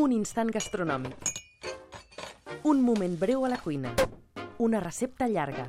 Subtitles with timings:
[0.00, 1.26] Un instant gastronòmic.
[2.64, 3.92] Un moment breu a la cuina.
[4.56, 5.66] Una recepta llarga.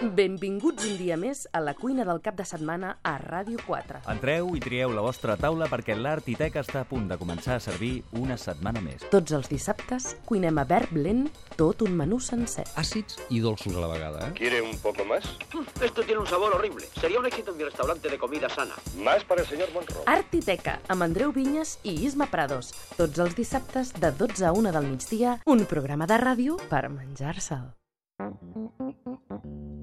[0.00, 3.98] Benvinguts un dia més a la cuina del cap de setmana a Ràdio 4.
[4.08, 7.58] Entreu i trieu la vostra taula perquè l'Art i Tec està a punt de començar
[7.58, 9.04] a servir una setmana més.
[9.12, 11.26] Tots els dissabtes cuinem a verb lent
[11.58, 12.64] tot un menú sencer.
[12.80, 14.28] àcids i dolços a la vegada.
[14.28, 14.32] Eh?
[14.38, 15.36] ¿Quiere un poco más?
[15.84, 16.86] Esto tiene un sabor horrible.
[16.98, 18.72] Sería un éxito en mi restaurante de comida sana.
[18.96, 20.04] Más para el señor Monroe.
[20.06, 22.72] Art i Teca, amb Andreu Vinyes i Isma Prados.
[22.96, 27.68] Tots els dissabtes de 12 a 1 del migdia, un programa de ràdio per menjar-se'l.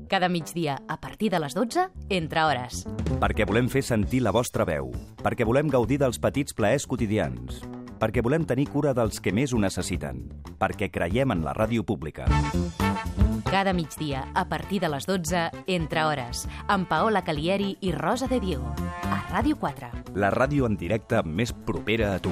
[0.07, 2.85] Cada migdia, a partir de les 12, entre hores.
[3.19, 4.93] Perquè volem fer sentir la vostra veu.
[5.19, 7.59] Perquè volem gaudir dels petits plaers quotidians.
[7.99, 10.23] Perquè volem tenir cura dels que més ho necessiten.
[10.61, 12.29] Perquè creiem en la ràdio pública.
[13.51, 18.39] Cada migdia, a partir de les 12, entre hores, amb Paola Calieri i Rosa de
[18.39, 18.71] Diego.
[19.11, 19.91] A Ràdio 4.
[20.15, 22.31] La ràdio en directe més propera a tu.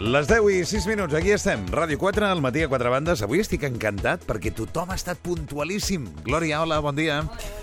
[0.00, 1.60] Les 10 i 6 minuts, aquí estem.
[1.70, 3.20] Ràdio 4, al matí a 4 bandes.
[3.22, 6.08] Avui estic encantat perquè tothom ha estat puntualíssim.
[6.26, 7.20] Glòria, hola, bon dia.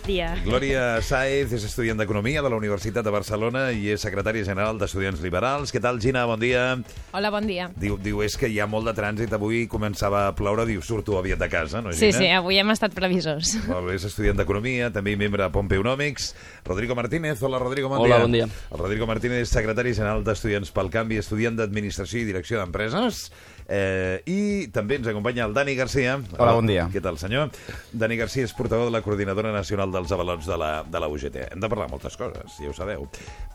[0.08, 0.30] dia.
[0.46, 5.20] Glòria Saez és estudiant d'Economia de la Universitat de Barcelona i és secretària general d'Estudiants
[5.20, 5.74] Liberals.
[5.76, 6.24] Què tal, Gina?
[6.26, 6.78] Bon dia.
[7.12, 7.68] Hola, bon dia.
[7.76, 9.36] Diu, diu, és que hi ha molt de trànsit.
[9.36, 12.18] Avui començava a ploure, diu, surto aviat de casa, no, Sí, Gina?
[12.18, 13.58] sí, avui hem estat previsors.
[13.68, 16.32] Molt bé, és estudiant d'Economia, també membre de Pompeunomics.
[16.64, 18.24] Rodrigo Martínez, hola Rodrigo, bon Hola, dia.
[18.24, 18.48] bon dia.
[18.72, 23.26] El Rodrigo Martínez, secretari general d'Estudiants pel Canvi, estudiant d'Administració i Direcció d'Empreses.
[23.72, 26.18] Eh, I també ens acompanya el Dani Garcia.
[26.38, 26.88] Hola, bon dia.
[26.92, 27.54] Què tal, senyor?
[27.96, 31.46] Dani Garcia és portaveu de la Coordinadora Nacional dels Avalots de la, de la UGT.
[31.54, 33.08] Hem de parlar moltes coses, ja ho sabeu.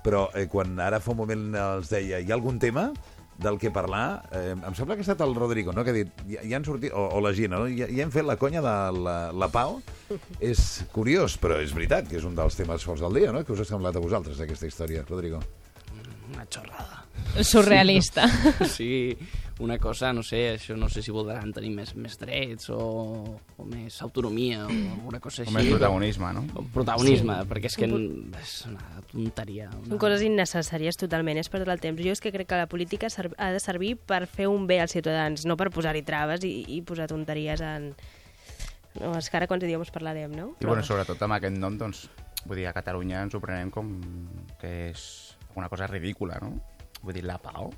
[0.07, 2.91] Però eh, quan ara fa un moment els deia, hi ha algun tema
[3.39, 5.85] del que parlar, eh, em sembla que ha estat el Rodrigo, no?
[5.85, 7.69] que ha dit, ja, ja han sortit, o, o la Gina, no?
[7.69, 9.81] ja, ja hem fet la conya de la, la Pau.
[10.41, 13.45] És curiós, però és veritat que és un dels temes forts del dia, no?
[13.45, 15.43] Què us ha semblat a vosaltres, aquesta història, Rodrigo?
[16.33, 17.06] Una xorrada.
[17.43, 18.27] Surrealista.
[18.67, 19.17] Sí,
[19.59, 22.81] una cosa, no sé, això no sé si voldran tenir més, més drets o,
[23.57, 25.53] o més autonomia o alguna cosa així.
[25.53, 26.43] O més protagonisme, no?
[26.61, 27.49] O protagonisme, sí.
[27.53, 29.71] perquè és que és una tonteria.
[29.73, 29.89] Una...
[29.95, 32.05] Són coses innecessàries totalment, és perdre el temps.
[32.05, 34.97] Jo és que crec que la política ha de servir per fer un bé als
[34.97, 37.91] ciutadans, no per posar-hi traves i, i posar tonteries en...
[38.97, 40.55] No, és que ara quants idiomes parlarem, no?
[40.61, 42.07] I bueno, sobretot amb aquest nom, doncs,
[42.45, 43.93] vull dir, a Catalunya ens ho prenem com
[44.61, 45.03] que és
[45.57, 46.55] una cosa ridícula, no?
[47.07, 47.71] Vull dir, la Pau,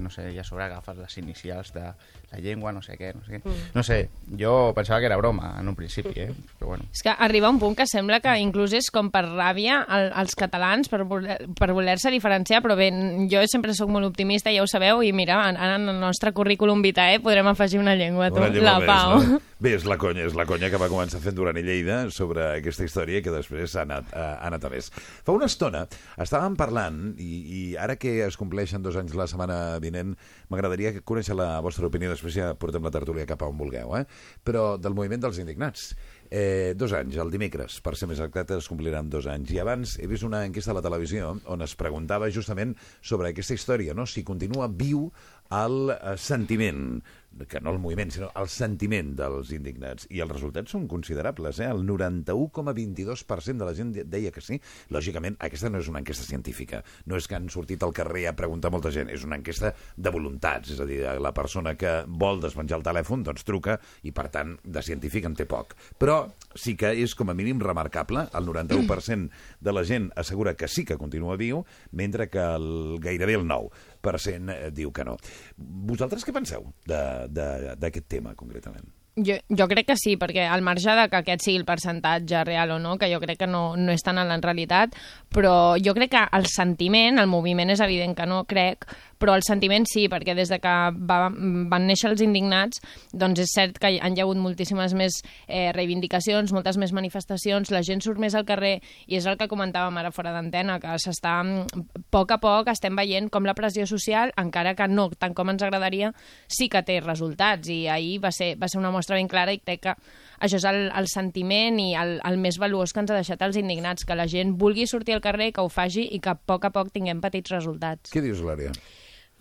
[0.00, 1.90] no sé, ja a sobre agafes les inicials de
[2.32, 3.40] la llengua, no sé què, no sé què.
[3.44, 3.70] Mm.
[3.76, 3.98] No sé,
[4.40, 6.30] jo pensava que era broma en un principi, eh?
[6.58, 6.88] Però bueno.
[6.92, 10.34] És que arriba un punt que sembla que inclús és com per ràbia al, als
[10.38, 12.88] catalans per, per voler-se diferenciar, però bé,
[13.30, 16.82] jo sempre sóc molt optimista, ja ho sabeu, i mira, ara en el nostre currículum
[16.84, 19.18] vitae podrem afegir una llengua, tu, Una llengua la més, Pau.
[19.20, 19.42] No?
[19.62, 22.48] Bé, és la conya, és la conya que va començar fent Duran i Lleida sobre
[22.56, 24.88] aquesta història que després ha anat, ha, ha anat a més.
[25.22, 25.84] Fa una estona
[26.18, 30.16] estàvem parlant, i, i ara que es compleixen dos anys la setmana vinent,
[30.50, 34.04] m'agradaria conèixer la vostra opinió, després ja portem la tertúlia cap a on vulgueu, eh?
[34.44, 35.92] però del moviment dels indignats.
[36.32, 39.50] Eh, dos anys, el dimecres, per ser més exacte, es compliran dos anys.
[39.52, 42.72] I abans he vist una enquesta a la televisió on es preguntava justament
[43.02, 44.06] sobre aquesta història, no?
[44.06, 45.10] si continua viu
[45.52, 47.02] el eh, sentiment,
[47.48, 50.04] que no el moviment, sinó el sentiment dels indignats.
[50.12, 51.68] I els resultats són considerables, eh?
[51.72, 54.58] El 91,22% de la gent de- deia que sí.
[54.92, 56.82] Lògicament, aquesta no és una enquesta científica.
[57.06, 59.08] No és que han sortit al carrer a preguntar molta gent.
[59.10, 60.70] És una enquesta de voluntats.
[60.76, 64.58] És a dir, la persona que vol despenjar el telèfon, doncs truca i, per tant,
[64.62, 65.72] de científic en té poc.
[65.98, 68.26] Però sí que és com a mínim remarcable.
[68.36, 69.30] El 91%
[69.60, 73.70] de la gent assegura que sí que continua viu, mentre que el, gairebé el 9%
[74.02, 75.16] eh, diu que no.
[75.56, 78.90] Vosaltres què penseu d'aquest tema, concretament?
[79.12, 82.70] Jo, jo crec que sí, perquè al marge de que aquest sigui el percentatge real
[82.72, 84.96] o no, que jo crec que no, no és tant en la realitat,
[85.28, 88.88] però jo crec que el sentiment, el moviment és evident que no crec,
[89.22, 90.74] però el sentiment sí, perquè des de que
[91.06, 92.82] va, van néixer els indignats,
[93.14, 97.70] doncs és cert que han hi ha hagut moltíssimes més eh, reivindicacions, moltes més manifestacions,
[97.70, 100.96] la gent surt més al carrer i és el que comentàvem ara fora d'antena, que
[100.98, 105.36] s'està, a poc a poc estem veient com la pressió social, encara que no tant
[105.38, 106.10] com ens agradaria,
[106.50, 109.60] sí que té resultats i ahir va ser, va ser una mostra ben clara i
[109.62, 109.94] crec que
[110.42, 113.60] això és el, el sentiment i el, el més valuós que ens ha deixat els
[113.60, 116.66] indignats, que la gent vulgui sortir al carrer, que ho faci i que a poc
[116.66, 118.10] a poc tinguem petits resultats.
[118.10, 118.74] Què dius, Glòria?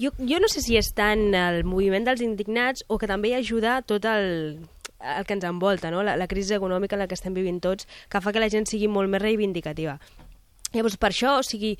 [0.01, 3.35] Jo, jo no sé si és tant el moviment dels indignats o que també hi
[3.37, 4.57] ajuda tot el,
[4.97, 6.01] el que ens envolta, no?
[6.01, 8.65] la, la crisi econòmica en la que estem vivint tots, que fa que la gent
[8.65, 9.99] sigui molt més reivindicativa.
[10.71, 11.75] Llavors, per això, o sigui,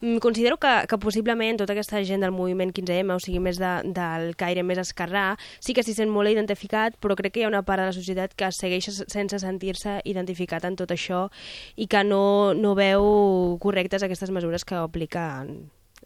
[0.00, 3.72] mm, considero que, que possiblement tota aquesta gent del moviment 15M, o sigui, més de,
[3.92, 7.50] del caire més esquerrà, sí que s'hi sent molt identificat, però crec que hi ha
[7.50, 11.26] una part de la societat que segueix sense sentir-se identificat en tot això
[11.74, 15.26] i que no, no veu correctes aquestes mesures que aplica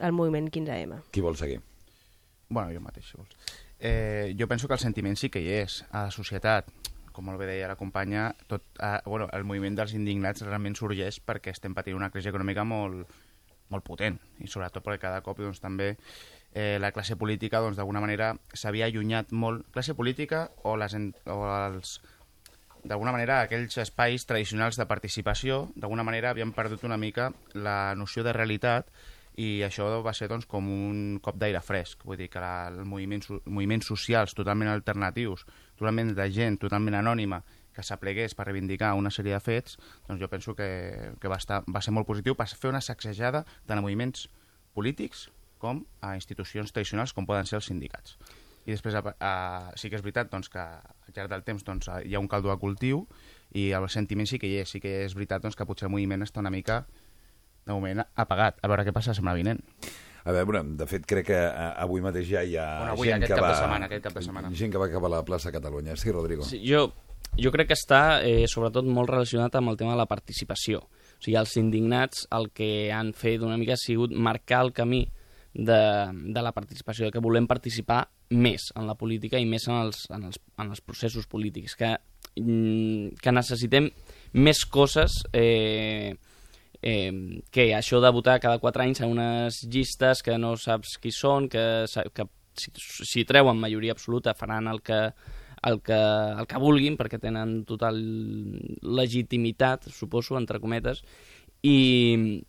[0.00, 1.02] el moviment 15M.
[1.12, 1.60] Qui vol seguir?
[2.48, 3.36] Bueno, jo mateix, si vols.
[3.78, 6.68] Eh, jo penso que el sentiment sí que hi és a la societat
[7.12, 11.20] com molt bé deia la companya, tot, eh, bueno, el moviment dels indignats realment sorgeix
[11.20, 13.10] perquè estem patint una crisi econòmica molt,
[13.70, 15.92] molt potent i sobretot perquè cada cop doncs, també
[16.52, 20.96] eh, la classe política doncs, d'alguna manera s'havia allunyat molt, classe política o, les,
[21.26, 22.00] o els
[22.82, 28.24] d'alguna manera aquells espais tradicionals de participació d'alguna manera havien perdut una mica la noció
[28.24, 28.88] de realitat
[29.40, 32.04] i això va ser doncs, com un cop d'aire fresc.
[32.04, 35.46] Vull dir que la, el moviment, moviments socials totalment alternatius,
[35.78, 37.40] totalment de gent totalment anònima,
[37.72, 39.78] que s'aplegués per reivindicar una sèrie de fets,
[40.08, 40.68] doncs jo penso que,
[41.22, 44.26] que va, estar, va ser molt positiu per fer una sacsejada tant a moviments
[44.74, 45.28] polítics
[45.62, 48.16] com a institucions tradicionals com poden ser els sindicats.
[48.66, 49.32] I després a, a,
[49.80, 52.50] sí que és veritat doncs, que al llarg del temps doncs, hi ha un caldo
[52.52, 53.06] de cultiu
[53.56, 54.72] i el sentiment sí que hi és.
[54.74, 56.82] Sí que és veritat doncs, que potser el moviment està una mica
[57.66, 58.58] de moment apagat.
[58.62, 59.60] A veure què passa la setmana vinent.
[60.24, 63.24] A veure, de fet, crec que eh, avui mateix ja hi ha bueno, avui, gent,
[63.24, 64.50] que va, setmana, aquest cap de setmana.
[64.56, 65.96] gent que va cap a la plaça Catalunya.
[65.96, 66.44] Sí, Rodrigo.
[66.44, 66.90] Sí, jo,
[67.40, 70.84] jo crec que està eh, sobretot molt relacionat amb el tema de la participació.
[70.84, 75.06] O sigui, els indignats el que han fet una mica ha sigut marcar el camí
[75.54, 75.80] de,
[76.12, 80.04] de la participació, de que volem participar més en la política i més en els,
[80.14, 81.96] en els, en els processos polítics, que,
[82.38, 83.90] mm, que necessitem
[84.38, 86.14] més coses eh,
[86.82, 91.12] eh, que això de votar cada 4 anys en unes llistes que no saps qui
[91.12, 91.84] són, que,
[92.14, 92.72] que si,
[93.12, 95.00] si treuen majoria absoluta faran el que,
[95.68, 96.00] el que,
[96.40, 98.00] el que vulguin perquè tenen total
[98.80, 101.04] legitimitat, suposo, entre cometes,
[101.62, 102.40] i,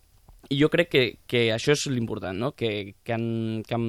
[0.51, 2.51] i jo crec que, que això és l'important, no?
[2.59, 3.86] que, que, en, que, en,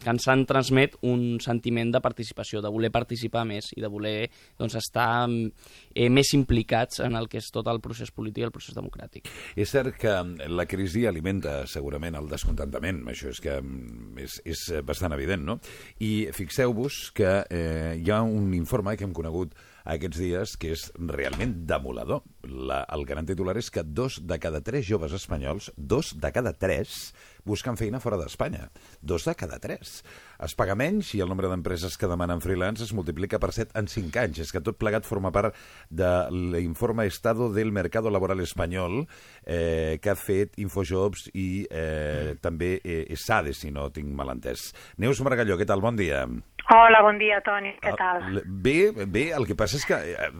[0.00, 4.14] que ens han transmet un sentiment de participació, de voler participar més i de voler
[4.56, 8.54] doncs, estar eh, més implicats en el que és tot el procés polític i el
[8.54, 9.28] procés democràtic.
[9.60, 10.16] És cert que
[10.48, 15.60] la crisi alimenta segurament el descontentament, això és que mm, és, és bastant evident, no?
[16.00, 19.52] I fixeu-vos que eh, hi ha un informe que hem conegut
[19.86, 22.24] aquests dies que és realment demolador.
[22.46, 26.52] La, el gran titular és que dos de cada tres joves espanyols, dos de cada
[26.58, 27.12] tres,
[27.46, 28.68] busquen feina fora d'Espanya.
[29.00, 30.00] Dos de cada tres.
[30.42, 33.88] Es paga menys i el nombre d'empreses que demanen freelance es multiplica per 7 en
[33.88, 34.42] 5 anys.
[34.44, 35.56] És que tot plegat forma part
[35.88, 39.04] de l'informe Estado del Mercado Laboral Espanyol
[39.44, 44.72] eh, que ha fet Infojobs i eh, també eh, SADE, si no tinc mal entès.
[44.98, 45.84] Neus Margalló, què tal?
[45.84, 46.26] Bon dia.
[46.74, 47.70] Hola, bon dia, Toni.
[47.78, 48.40] Què tal?
[48.42, 50.30] Bé, bé, el que passa és que, eh,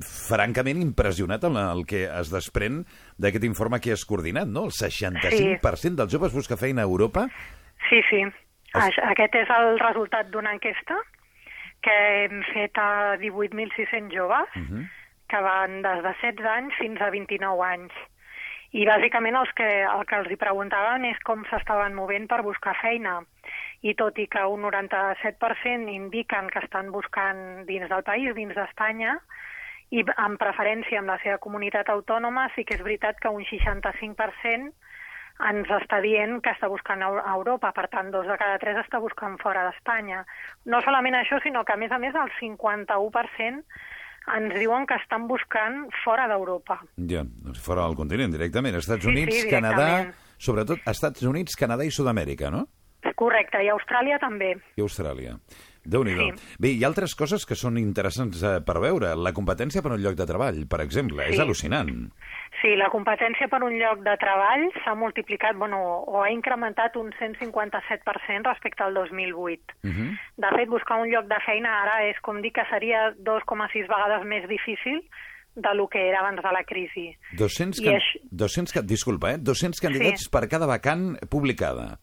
[0.00, 2.80] francament, impressionat amb el que es desprèn
[3.20, 4.64] d'aquest informe que has coordinat, no?
[4.70, 5.90] El 65% sí.
[6.00, 7.26] dels joves busca feina a Europa.
[7.90, 8.22] Sí, sí.
[8.72, 8.98] Es...
[9.12, 10.96] Aquest és el resultat d'una enquesta
[11.84, 14.88] que hem fet a 18.600 joves uh -huh.
[15.28, 17.92] que van des de 16 anys fins a 29 anys.
[18.76, 22.74] I bàsicament els que, el que els hi preguntaven és com s'estaven movent per buscar
[22.82, 23.22] feina
[23.88, 27.40] i tot i que un 97% indiquen que estan buscant
[27.70, 29.16] dins del país, dins d'Espanya,
[29.96, 34.72] i en preferència amb la seva comunitat autònoma, sí que és veritat que un 65%
[35.46, 39.00] ens està dient que està buscant a Europa, per tant, dos de cada tres està
[39.00, 40.24] buscant fora d'Espanya.
[40.68, 43.64] No solament això, sinó que, a més a més, el 51%
[44.34, 46.80] ens diuen que estan buscant fora d'Europa.
[47.10, 48.78] Ja, doncs fora del continent, directament.
[48.80, 52.66] Estats Units, sí, sí, Canadà, sobretot Estats Units, Canadà i Sud-amèrica, no?
[53.16, 54.56] Correcte, i Austràlia també.
[54.76, 55.36] I Austràlia.
[55.86, 56.24] déu nhi sí.
[56.58, 59.12] Bé, hi ha altres coses que són interessants eh, per veure.
[59.14, 61.36] La competència per un lloc de treball, per exemple, sí.
[61.36, 61.92] és al·lucinant.
[62.62, 67.10] Sí, la competència per un lloc de treball s'ha multiplicat, bueno, o ha incrementat un
[67.18, 69.76] 157% respecte al 2008.
[69.84, 70.10] Uh -huh.
[70.36, 74.24] De fet, buscar un lloc de feina ara és com dir que seria 2,6 vegades
[74.24, 75.02] més difícil
[75.56, 77.16] de lo que era abans de la crisi.
[77.36, 77.94] 200, can...
[77.94, 78.04] Eix...
[78.30, 79.38] 200 disculpa, eh?
[79.38, 80.30] 200 candidats sí.
[80.30, 81.98] per cada vacant publicada.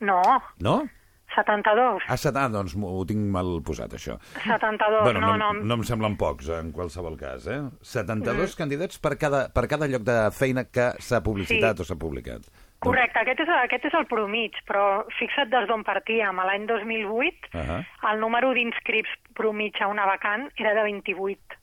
[0.00, 0.22] No.
[0.60, 0.88] No?
[1.34, 2.02] 72.
[2.08, 4.16] Ah, ah doncs ho tinc mal posat, això.
[4.44, 5.52] 72, bueno, no, no.
[5.54, 7.60] No em semblen pocs, en qualsevol cas, eh?
[7.82, 8.58] 72 mm.
[8.58, 11.84] candidats per cada, per cada lloc de feina que s'ha publicitat sí.
[11.84, 12.50] o s'ha publicat.
[12.80, 16.40] Correcte, aquest és, aquest és el promig, però fixa't des d'on partíem.
[16.48, 17.80] L'any 2008, uh -huh.
[18.10, 21.58] el número d'inscrits promig a una vacant era de 28.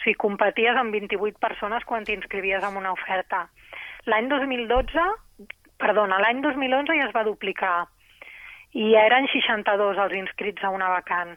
[0.00, 3.50] O sigui, competies amb 28 persones quan t'inscrivies en una oferta.
[4.06, 5.02] L'any 2012
[5.80, 7.88] Perdona, l'any 2011 ja es va duplicar
[8.76, 11.36] i ja eren 62 els inscrits a una vacant.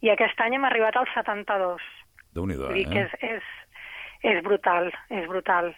[0.00, 1.82] I aquest any hem arribat als 72.
[2.34, 2.84] déu nhi eh?
[2.88, 3.48] que és, és,
[4.34, 5.72] és brutal, és brutal.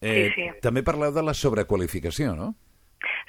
[0.00, 0.48] Eh, Sí, sí.
[0.62, 2.54] També parleu de la sobrequalificació, no?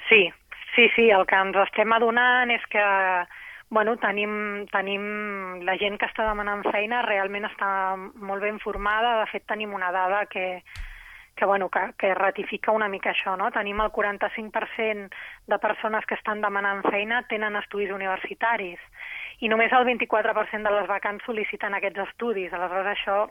[0.08, 0.30] Sí,
[0.74, 2.84] sí, sí, el que ens estem adonant és que
[3.70, 5.02] bueno, tenim, tenim
[5.62, 9.92] la gent que està demanant feina realment està molt ben formada, de fet tenim una
[9.94, 10.62] dada que,
[11.40, 13.46] que, bueno, que, que ratifica una mica això, no?
[13.48, 15.08] Tenim el 45%
[15.48, 18.82] de persones que estan demanant feina tenen estudis universitaris
[19.40, 22.52] i només el 24% de les vacants sol·liciten aquests estudis.
[22.52, 23.22] Aleshores, això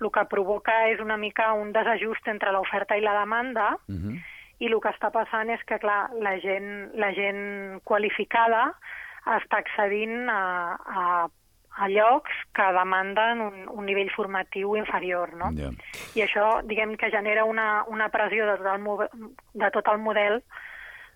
[0.00, 4.18] el que provoca és una mica un desajust entre l'oferta i la demanda Uh -huh.
[4.58, 8.74] i el que està passant és que, clar, la gent, la gent qualificada
[9.26, 11.28] està accedint a, a,
[11.78, 15.52] a llocs que demanden un, un nivell formatiu inferior, no?
[15.56, 15.70] Ja.
[16.18, 19.30] I això, diguem que genera una, una pressió de tot, el,
[19.62, 20.40] de tot el model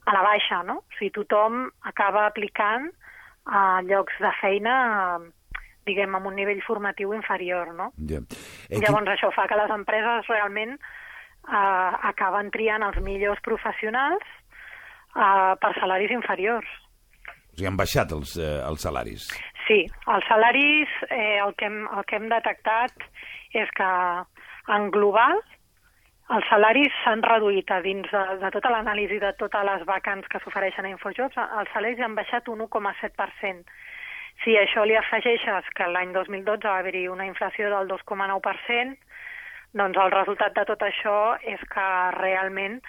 [0.06, 0.82] a la baixa, no?
[0.82, 2.90] O sigui, tothom acaba aplicant
[3.46, 4.74] a llocs de feina,
[5.86, 7.90] diguem, amb un nivell formatiu inferior, no?
[8.10, 8.22] Ja.
[8.70, 14.22] Eh, Llavors això fa que les empreses realment eh, acaben triant els millors professionals
[15.16, 16.70] eh, per salaris inferiors.
[17.52, 19.26] O sigui, han baixat els, eh, els salaris.
[19.66, 23.04] Sí, els salaris, eh, el, que hem, el que hem detectat
[23.54, 23.90] és que
[24.74, 25.38] en global
[26.32, 30.40] els salaris s'han reduït a dins de, de tota l'anàlisi de totes les vacants que
[30.40, 33.74] s'ofereixen a Infojobs, els salaris han baixat un 1,7%.
[34.42, 38.96] Si això li afegeixes que l'any 2012 va haver-hi una inflació del 2,9%,
[39.76, 41.18] doncs el resultat de tot això
[41.54, 42.80] és que realment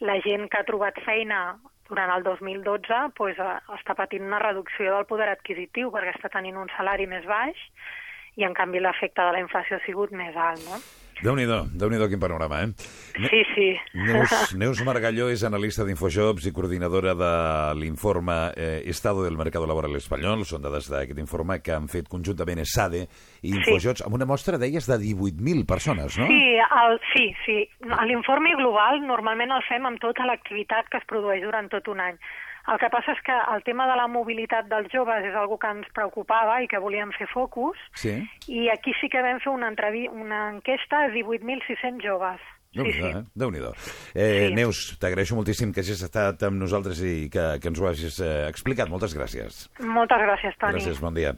[0.00, 1.42] la gent que ha trobat feina
[1.88, 6.58] durant el 2012 pues, eh, està patint una reducció del poder adquisitiu perquè està tenint
[6.60, 7.58] un salari més baix
[8.40, 10.80] i en canvi l'efecte de la inflació ha sigut més alt, no?
[11.22, 12.72] Déu-n'hi-do, déu nhi déu quin panorama, eh?
[13.22, 13.66] Ne- Sí, sí.
[13.94, 17.30] Neus, Neus Margalló és analista d'Infojobs i coordinadora de
[17.78, 20.42] l'informe eh, Estado del Mercado Laboral Espanyol.
[20.48, 23.04] Són dades d'aquest informe que han fet conjuntament ESADE
[23.42, 26.26] i Infojobs amb una mostra, deies, de 18.000 persones, no?
[26.26, 27.58] Sí, el, sí, sí.
[28.08, 32.18] L'informe global normalment el fem amb tota l'activitat que es produeix durant tot un any.
[32.70, 35.70] El que passa és que el tema de la mobilitat dels joves és algo que
[35.74, 38.20] ens preocupava i que volíem fer focus, Sí.
[38.46, 42.40] i aquí sí que vam fer una, entrevi una enquesta a 18.600 joves.
[42.72, 43.18] déu nhi eh?
[43.36, 43.60] déu nhi
[44.14, 44.54] eh, Sí.
[44.54, 48.48] Neus, t'agraeixo moltíssim que hagis estat amb nosaltres i que, que ens ho hagis eh,
[48.48, 48.88] explicat.
[48.88, 49.68] Moltes gràcies.
[49.80, 50.78] Moltes gràcies, Toni.
[50.78, 51.34] Gràcies, bon dia.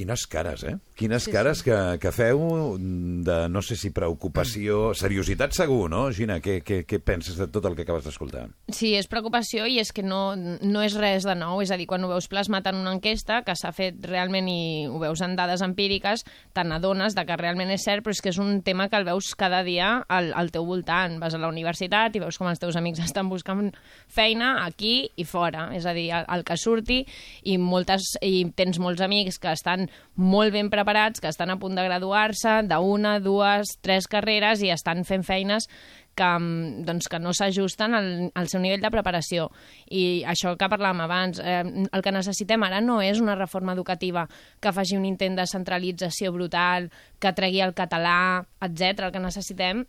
[0.00, 0.78] Quines cares, eh?
[0.96, 2.38] Quines sí, cares que, que feu
[2.80, 6.38] de, no sé si preocupació, seriositat segur, no, Gina?
[6.40, 8.46] Què, què, què penses de tot el que acabes d'escoltar?
[8.72, 11.60] Sí, és preocupació i és que no, no és res de nou.
[11.60, 14.62] És a dir, quan ho veus plasmat en una enquesta que s'ha fet realment i
[14.88, 16.24] ho veus en dades empíriques,
[16.56, 19.04] te n'adones de que realment és cert, però és que és un tema que el
[19.04, 21.20] veus cada dia al, al teu voltant.
[21.20, 23.68] Vas a la universitat i veus com els teus amics estan buscant
[24.08, 25.68] feina aquí i fora.
[25.76, 27.02] És a dir, el, el que surti
[27.44, 31.78] i, moltes, i tens molts amics que estan molt ben preparats, que estan a punt
[31.78, 35.68] de graduar-se d'una, dues, tres carreres i estan fent feines
[36.14, 39.48] que, mm, doncs, que no s'ajusten al, al seu nivell de preparació.
[39.88, 44.26] I això que parlàvem abans, eh, el que necessitem ara no és una reforma educativa
[44.60, 49.06] que faci un intent de centralització brutal, que tregui el català, etc.
[49.06, 49.86] El que necessitem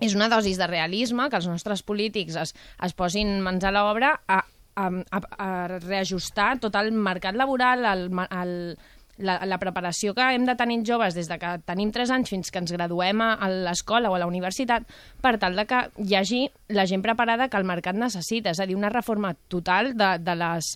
[0.00, 4.10] és una dosis de realisme, que els nostres polítics es, es posin mans a l'obra
[4.26, 4.42] a,
[4.74, 8.54] a, a, a reajustar tot el mercat laboral, el, el,
[9.18, 12.50] la, la preparació que hem de tenir joves des de que tenim 3 anys fins
[12.50, 14.86] que ens graduem a, a l'escola o a la universitat
[15.22, 18.66] per tal de que hi hagi la gent preparada que el mercat necessita, és a
[18.66, 20.74] dir, una reforma total de, de les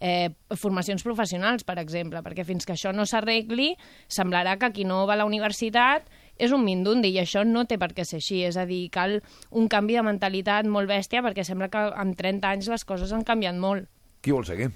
[0.00, 3.74] eh, formacions professionals, per exemple, perquè fins que això no s'arregli
[4.08, 7.80] semblarà que qui no va a la universitat és un mindundi i això no té
[7.82, 9.18] per què ser així, és a dir, cal
[9.50, 13.26] un canvi de mentalitat molt bèstia perquè sembla que en 30 anys les coses han
[13.26, 13.90] canviat molt.
[14.22, 14.70] Qui vol seguir?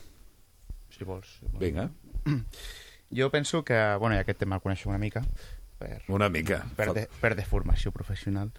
[0.91, 1.39] Si vols.
[1.39, 1.61] Si vols.
[1.63, 1.91] Vinga.
[3.15, 5.23] Jo penso que, bueno, ja aquest tema el coneixo una mica,
[5.79, 6.65] per, Una mica.
[6.77, 8.53] per, de, per de formació professional.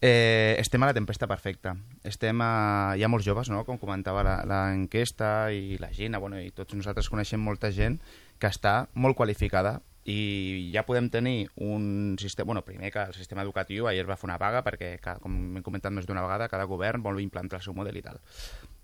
[0.00, 1.76] Eh, estem a la tempesta perfecta.
[2.02, 2.94] Estem a...
[2.96, 6.74] Hi ha molts joves, no?, com comentava la- l'enquesta i la Gina, bueno, i tots
[6.74, 8.00] nosaltres coneixem molta gent
[8.40, 12.46] que està molt qualificada i ja podem tenir un sistema...
[12.48, 15.92] Bueno, primer que el sistema educatiu ahir va fer una vaga perquè, com hem comentat
[15.96, 18.18] més d'una vegada, cada govern vol implantar el seu model i tal.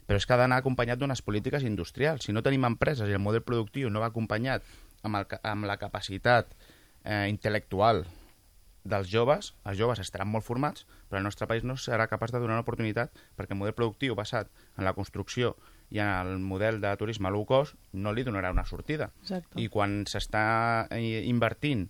[0.08, 2.24] Però és que ha d'anar acompanyat d'unes polítiques industrials.
[2.26, 4.64] Si no tenim empreses i el model productiu no va acompanyat
[5.02, 6.54] amb, el, amb la capacitat
[7.04, 8.04] eh, intel·lectual
[8.84, 12.40] dels joves, els joves estaran molt formats, però el nostre país no serà capaç de
[12.40, 15.54] donar una oportunitat perquè el model productiu basat en la construcció
[15.90, 19.10] i en el model de turisme low cost no li donarà una sortida.
[19.22, 19.58] Exacte.
[19.60, 21.88] I quan s'està eh, invertint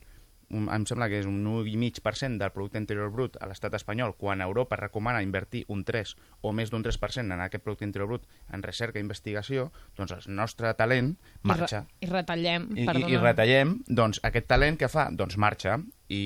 [0.51, 4.43] un, em sembla que és un 1,5% del producte interior brut a l'estat espanyol, quan
[4.45, 8.65] Europa recomana invertir un 3 o més d'un 3% en aquest producte interior brut en
[8.67, 11.85] recerca i investigació, doncs el nostre talent marxa.
[12.01, 13.13] I, re, i retallem, I, i, perdona.
[13.15, 15.09] I retallem, doncs aquest talent que fa?
[15.15, 15.79] Doncs marxa.
[16.11, 16.23] I,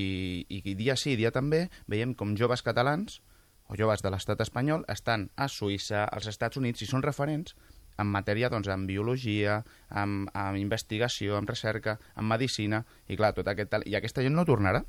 [0.49, 3.21] i dia sí, dia també, veiem com joves catalans
[3.69, 7.57] o joves de l'estat espanyol estan a Suïssa, als Estats Units, i són referents
[7.99, 9.61] en matèria doncs, en biologia,
[9.91, 13.79] en, en investigació, en recerca, en medicina, i clar, tot aquest.
[13.87, 14.85] I aquesta gent no tornarà,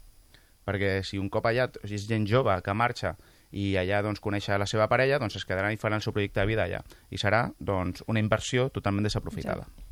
[0.65, 3.15] perquè si un cop allà és gent jove que marxa
[3.55, 6.41] i allà doncs, conèixer la seva parella, doncs es quedaran i faran el seu projecte
[6.41, 6.81] de vida allà.
[7.13, 9.69] I serà doncs, una inversió totalment desaprofitada.
[9.69, 9.84] Sí.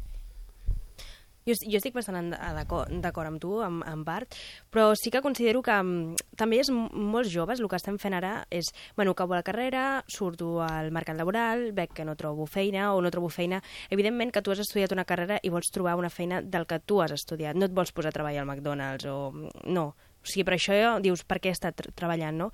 [1.46, 4.36] Jo, jo estic bastant d'acord amb tu, en, en part,
[4.72, 8.16] però sí que considero que mm, també és m- molts joves, el que estem fent
[8.16, 12.94] ara és, bueno, acabo la carrera, surto al mercat laboral, veig que no trobo feina
[12.96, 13.62] o no trobo feina.
[13.90, 17.02] Evidentment que tu has estudiat una carrera i vols trobar una feina del que tu
[17.04, 19.34] has estudiat, no et vols posar a treballar al McDonald's o...
[19.68, 19.86] no,
[20.24, 22.46] o sigui, per això dius per què he estat tre- treballant, no?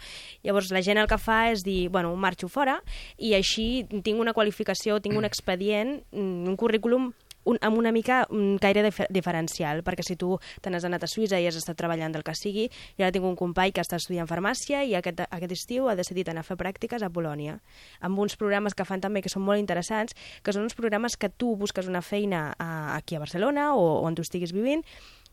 [0.41, 2.79] Llavors la gent el que fa és dir, bueno, marxo fora
[3.21, 7.11] i així tinc una qualificació, tinc un expedient, mm, un currículum
[7.45, 11.09] un, amb una mica un caire dif diferencial, perquè si tu te n'has anat a
[11.09, 12.67] Suïssa i has estat treballant del que sigui,
[12.97, 16.29] i ara tinc un company que està estudiant farmàcia i aquest, aquest estiu ha decidit
[16.29, 17.59] anar a fer pràctiques a Polònia,
[18.01, 21.29] amb uns programes que fan també que són molt interessants, que són uns programes que
[21.29, 24.83] tu busques una feina a, aquí a Barcelona o, o on tu estiguis vivint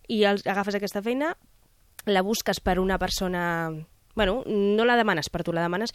[0.08, 1.34] i els, agafes aquesta feina,
[2.06, 3.72] la busques per una persona...
[4.16, 5.92] Bueno, no la demanes per tu, la demanes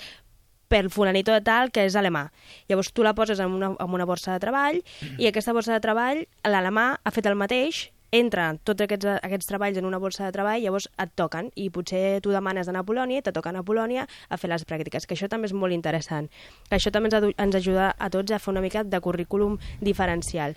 [0.72, 2.30] per fulanito de tal, que és alemà.
[2.72, 4.78] Llavors tu la poses en una, en una borsa de treball
[5.20, 9.78] i aquesta borsa de treball, l'alemà ha fet el mateix, entra tots aquests, aquests treballs
[9.80, 13.22] en una borsa de treball, llavors et toquen, i potser tu demanes d'anar a Polònia
[13.22, 16.28] i te toquen a Polònia a fer les pràctiques, que això també és molt interessant.
[16.76, 20.56] Això també ens, ens ajuda a tots a fer una mica de currículum diferencial.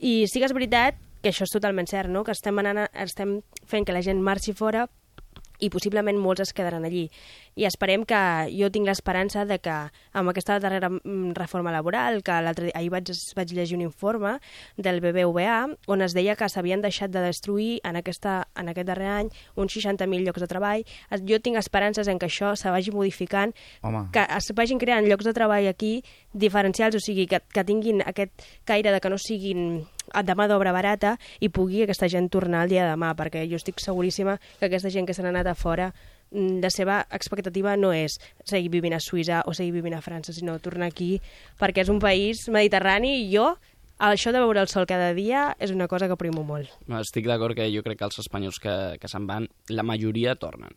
[0.00, 2.24] I sí que és veritat que això és totalment cert, no?
[2.24, 4.86] que estem, anant, a- estem fent que la gent marxi fora
[5.60, 7.06] i possiblement molts es quedaran allí.
[7.54, 8.20] I esperem que,
[8.50, 9.74] jo tinc l'esperança de que
[10.12, 14.38] amb aquesta darrera mm, reforma laboral, que l'altre ahir vaig, vaig llegir un informe
[14.76, 19.10] del BBVA on es deia que s'havien deixat de destruir en, aquesta, en aquest darrer
[19.12, 20.84] any uns 60.000 llocs de treball.
[21.28, 24.08] Jo tinc esperances en que això se vagi modificant, Home.
[24.12, 28.32] que es vagin creant llocs de treball aquí diferencials, o sigui, que, que tinguin aquest
[28.64, 32.74] caire de que no siguin de mà d'obra barata i pugui aquesta gent tornar el
[32.74, 35.56] dia de demà, perquè jo estic seguríssima que aquesta gent que se n'ha anat a
[35.58, 35.92] fora
[36.34, 40.58] la seva expectativa no és seguir vivint a Suïssa o seguir vivint a França, sinó
[40.58, 41.20] tornar aquí
[41.60, 43.52] perquè és un país mediterrani i jo
[44.02, 46.72] això de veure el sol cada dia és una cosa que primo molt.
[46.98, 50.74] Estic d'acord que jo crec que els espanyols que, que se'n van, la majoria tornen.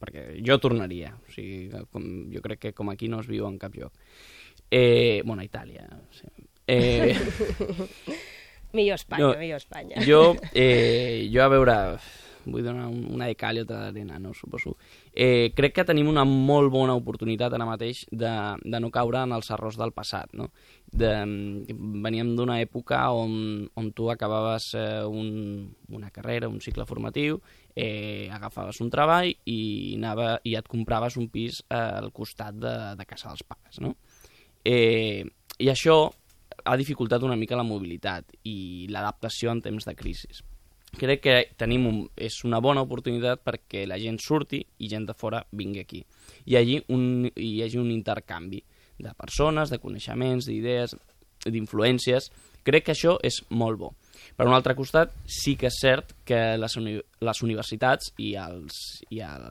[0.00, 1.14] Perquè jo tornaria.
[1.16, 3.92] O sigui, com, jo crec que com aquí no es viu en cap lloc.
[4.70, 5.88] Eh, bueno, a Itàlia.
[6.12, 6.28] Sí.
[6.68, 7.16] Eh,
[8.72, 10.04] millor Espanya, Jo- millor Espanya.
[10.06, 11.76] Jo, eh, jo a veure,
[12.52, 14.76] vull donar un- una de cal i altra d'arena, no, suposo.
[15.12, 18.32] Eh, crec que tenim una molt bona oportunitat ara mateix de,
[18.64, 20.50] de no caure en els errors del passat, no?
[20.90, 21.10] De,
[21.70, 27.40] veníem d'una època on, on tu acabaves eh, un, una carrera, un cicle formatiu,
[27.76, 32.74] eh, agafaves un treball i, anava, i et compraves un pis eh, al costat de,
[32.98, 33.94] de casa dels pares, no?
[34.64, 35.24] Eh,
[35.60, 36.10] I això
[36.64, 40.28] ha dificultat una mica la mobilitat i l'adaptació en temps de crisi.
[40.98, 45.14] Crec que tenim un, és una bona oportunitat perquè la gent surti i gent de
[45.14, 46.02] fora vingui aquí.
[46.50, 48.62] I allí un, hi hagi un intercanvi
[49.00, 50.96] de persones, de coneixements, d'idees,
[51.46, 52.28] d'influències.
[52.66, 53.94] Crec que això és molt bo.
[54.36, 58.76] Per un altre costat, sí que és cert que les, uni les universitats i, els,
[59.08, 59.46] i, el,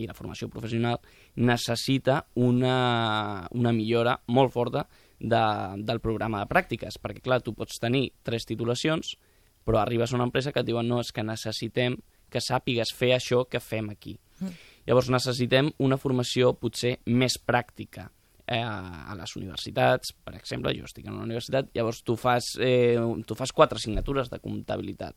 [0.00, 1.00] i la formació professional
[1.36, 4.86] necessita una, una millora molt forta
[5.20, 5.44] de,
[5.84, 9.14] del programa de pràctiques, perquè clar, tu pots tenir tres titulacions,
[9.64, 11.96] però arribes a una empresa que et diuen no, és que necessitem
[12.30, 14.16] que sàpigues fer això que fem aquí.
[14.40, 14.52] Mm.
[14.88, 18.08] Llavors necessitem una formació potser més pràctica
[18.46, 22.98] eh, a les universitats, per exemple, jo estic en una universitat, llavors tu fas, eh,
[23.26, 25.16] tu fas quatre assignatures de comptabilitat,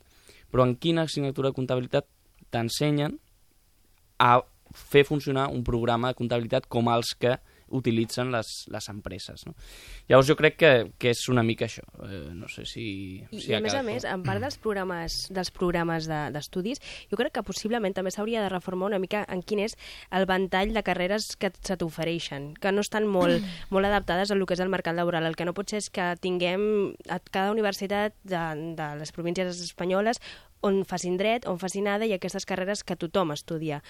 [0.52, 2.08] però en quina assignatura de comptabilitat
[2.54, 3.18] t'ensenyen
[4.24, 4.38] a
[4.74, 7.38] fer funcionar un programa de comptabilitat com els que
[7.70, 9.46] utilitzen les, les empreses.
[9.48, 9.54] No?
[10.08, 11.84] Llavors jo crec que, que és una mica això.
[12.06, 12.86] Eh, no sé si...
[13.32, 16.82] I, si i a més a més, en part dels programes dels programes de- d'estudis,
[17.12, 19.78] jo crec que possiblement també s'hauria de reformar una mica en quin és
[20.12, 24.46] el ventall de carreres que se t'ofereixen, que no estan molt, molt adaptades a lo
[24.48, 25.26] que és el mercat laboral.
[25.28, 28.44] El que no pot ser és que tinguem a cada universitat de,
[28.78, 30.22] de les províncies espanyoles
[30.62, 33.82] on facin dret, on facin nada i aquestes carreres que tothom estudia.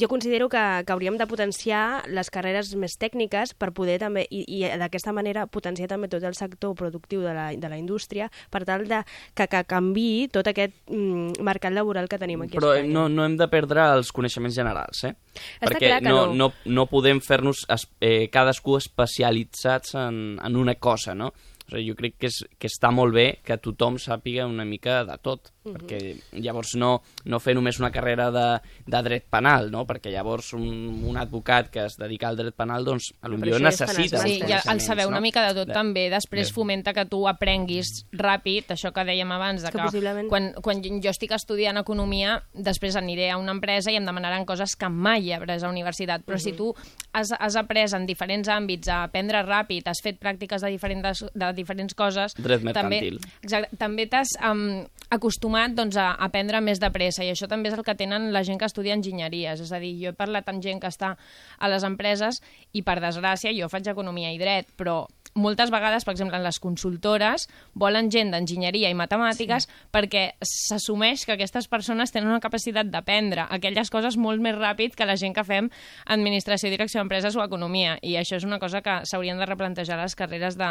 [0.00, 4.44] Jo considero que, que hauríem de potenciar les carreres més tècniques per poder també, i,
[4.48, 8.64] i d'aquesta manera potenciar també tot el sector productiu de la, de la indústria per
[8.64, 9.02] tal de
[9.36, 12.94] que, que canvi tot aquest mm, mercat laboral que tenim aquí Però a eh, Espanya.
[12.96, 15.12] no, no hem de perdre els coneixements generals, eh?
[15.34, 16.34] Està Perquè clar que no, no.
[16.46, 17.66] no, no podem fer-nos
[18.00, 21.34] eh, cadascú especialitzats en, en una cosa, no?
[21.66, 25.02] O sigui, jo crec que, és, que està molt bé que tothom sàpiga una mica
[25.04, 25.72] de tot, Mhm.
[25.72, 25.98] perquè
[26.44, 29.86] llavors no, no fer només una carrera de, de dret penal, no?
[29.86, 30.66] perquè llavors un,
[31.08, 34.18] un advocat que es dedica al dret penal, doncs, a lo millor necessita...
[34.20, 35.22] Sí, i el saber una no?
[35.22, 39.32] mica de tot De- també després de- fomenta que tu aprenguis ràpid, això que dèiem
[39.32, 43.52] abans, de que que, possiblement- quan, quan jo estic estudiant economia, després aniré a una
[43.56, 46.56] empresa i em demanaran coses que mai he après a la universitat, però si Mhm.
[46.58, 46.74] tu
[47.14, 51.52] has, has après en diferents àmbits a aprendre ràpid, has fet pràctiques de diferents, de
[51.56, 52.36] diferents coses...
[52.38, 53.18] Dret també, mercantil.
[53.42, 57.78] exacte, també t'has um, acostumat doncs, a aprendre més de pressa i això també és
[57.78, 59.62] el que tenen la gent que estudia enginyeries.
[59.64, 61.14] És a dir, jo he parlat amb gent que està
[61.58, 62.40] a les empreses
[62.72, 65.04] i, per desgràcia, jo faig economia i dret, però
[65.34, 69.76] moltes vegades, per exemple, en les consultores, volen gent d'enginyeria i matemàtiques sí.
[69.94, 75.08] perquè s'assumeix que aquestes persones tenen una capacitat d'aprendre aquelles coses molt més ràpid que
[75.08, 75.70] la gent que fem
[76.06, 77.98] administració, direcció d'empreses o economia.
[78.02, 80.70] I això és una cosa que s'haurien de replantejar les carreres de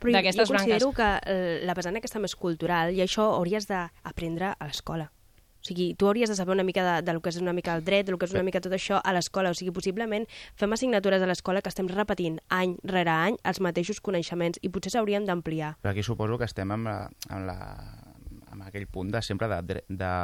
[0.00, 0.80] Però jo, d'aquestes branques.
[0.80, 5.10] considero que eh, la vessant aquesta més cultural, i això hauries d'aprendre a l'escola.
[5.60, 7.74] O sigui, tu hauries de saber una mica de, de lo que és una mica
[7.76, 9.52] el dret, de lo que és una mica tot això a l'escola.
[9.52, 10.24] O sigui, possiblement
[10.56, 14.94] fem assignatures a l'escola que estem repetint any rere any els mateixos coneixements i potser
[14.96, 15.74] s'haurien d'ampliar.
[15.82, 16.96] Però aquí suposo que estem amb, la,
[17.28, 17.58] amb, la,
[18.54, 20.14] amb aquell punt de sempre de, de,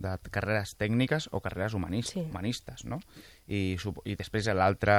[0.00, 2.24] de carreres tècniques o carreres humanis, sí.
[2.24, 3.00] humanistes, no?
[3.46, 4.96] I, I després l'altre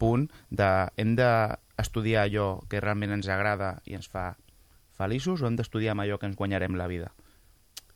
[0.00, 4.30] punt de hem d'estudiar allò que realment ens agrada i ens fa
[4.98, 7.12] feliços o hem d'estudiar amb allò que ens guanyarem la vida?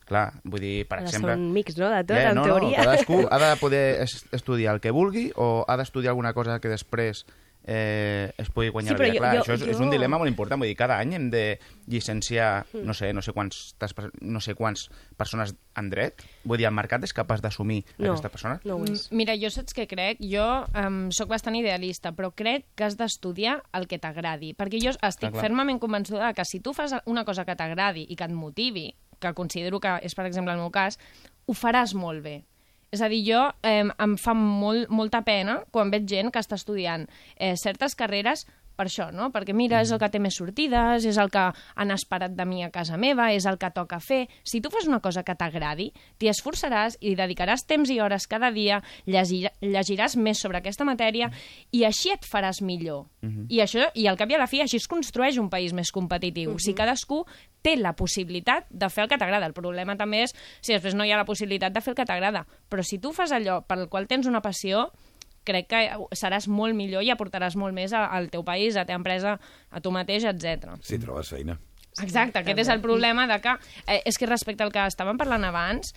[0.05, 1.33] Clar, vull dir, per ser exemple...
[1.39, 2.77] un mix, no?, de tot, Eh, en no, teoria.
[2.79, 6.59] No, cadascú ha de poder es- estudiar el que vulgui o ha d'estudiar alguna cosa
[6.59, 7.25] que després
[7.65, 9.13] eh, es pugui guanyar Sí, la però vida.
[9.13, 10.59] jo- Clar, jo- això és, és jo- un dilema molt important.
[10.59, 12.83] Vull dir, cada any hem de llicenciar, Mm.
[12.85, 13.75] no sé, no sé, quants,
[14.19, 16.21] no sé quants persones en dret.
[16.43, 18.59] Vull dir, el mercat és capaç d'assumir No, aquesta persona?
[18.65, 19.09] No és.
[19.11, 20.17] Mira, jo saps què crec?
[20.19, 24.53] Jo um, sóc bastant idealista, però crec que has d'estudiar el que t'agradi.
[24.53, 25.41] Perquè jo estic clar.
[25.41, 29.35] fermament convençuda que si tu fas una cosa que t'agradi i que et motivi, que
[29.37, 30.99] considero que és, per exemple, el meu cas,
[31.47, 32.41] ho faràs molt bé.
[32.93, 36.59] És a dir, jo eh, em fa molt, molta pena quan veig gent que està
[36.59, 37.07] estudiant
[37.39, 39.29] eh, certes carreres per això, no?
[39.33, 42.63] Perquè mira, és el que té més sortides, és el que han esperat de mi
[42.65, 44.27] a casa meva, és el que toca fer.
[44.43, 48.51] Si tu fas una cosa que t'agradi, t'hi esforçaràs i dedicaràs temps i hores cada
[48.51, 51.29] dia, llegir, llegiràs més sobre aquesta matèria
[51.71, 53.07] i així et faràs millor.
[53.21, 53.47] Mhm.
[53.49, 55.91] I això, i al cap i a la fi, així es construeix un país més
[55.91, 56.57] competitiu.
[56.59, 57.23] Si cadascú
[57.63, 59.47] té la possibilitat de fer el que t'agrada.
[59.47, 62.05] El problema també és si després no hi ha la possibilitat de fer el que
[62.05, 62.45] t'agrada.
[62.69, 64.89] Però si tu fas allò per al qual tens una passió,
[65.47, 65.83] crec que
[66.17, 69.37] seràs molt millor i aportaràs molt més al teu país, a la teva empresa,
[69.69, 70.75] a tu mateix, etc.
[70.81, 71.57] Si trobes feina.
[72.01, 73.53] Exacte, aquest és el problema de que...
[73.85, 75.93] Eh, és que respecte al que estàvem parlant abans,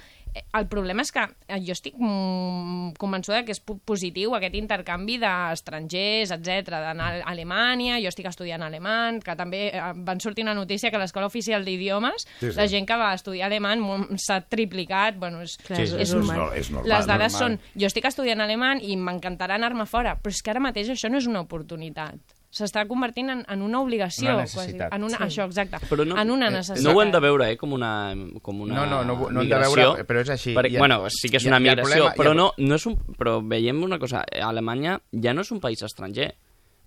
[0.58, 5.18] el problema és que eh, jo estic mm, convençuda que és po- positiu aquest intercanvi
[5.22, 10.54] d'estrangers, etc d'anar a Alemanya, jo estic estudiant alemany, que també eh, van sortir una
[10.54, 12.56] notícia que a l'Escola Oficial d'Idiomes Sí, sí.
[12.56, 13.82] la gent que va estudiar alemany
[14.22, 16.52] s'ha triplicat, bueno, és, Clar, Sí, és un- normal.
[16.58, 17.58] és normal, Les dades normal.
[17.58, 21.10] són, jo estic estudiant alemany i m'encantarà anar-me fora, però és que ara mateix això
[21.10, 22.18] no és una oportunitat
[22.56, 24.24] s'està convertint en, en una obligació.
[24.32, 24.56] Una quasi.
[24.56, 24.92] necessitat.
[24.96, 25.22] En una, Sí.
[25.28, 25.78] Això, exacte.
[25.90, 26.82] Però no, en una eh, necessitat.
[26.92, 27.92] No ho hem de veure eh, com una,
[28.42, 30.54] com una No, no, no ho- no hem de veure, però és així.
[30.56, 32.52] Perquè, I- bueno, sí que és i- una i migració, problema- i però, el- no,
[32.56, 34.24] no és un, però veiem una cosa.
[34.30, 36.34] eh, Alemanya ja no és un país estranger.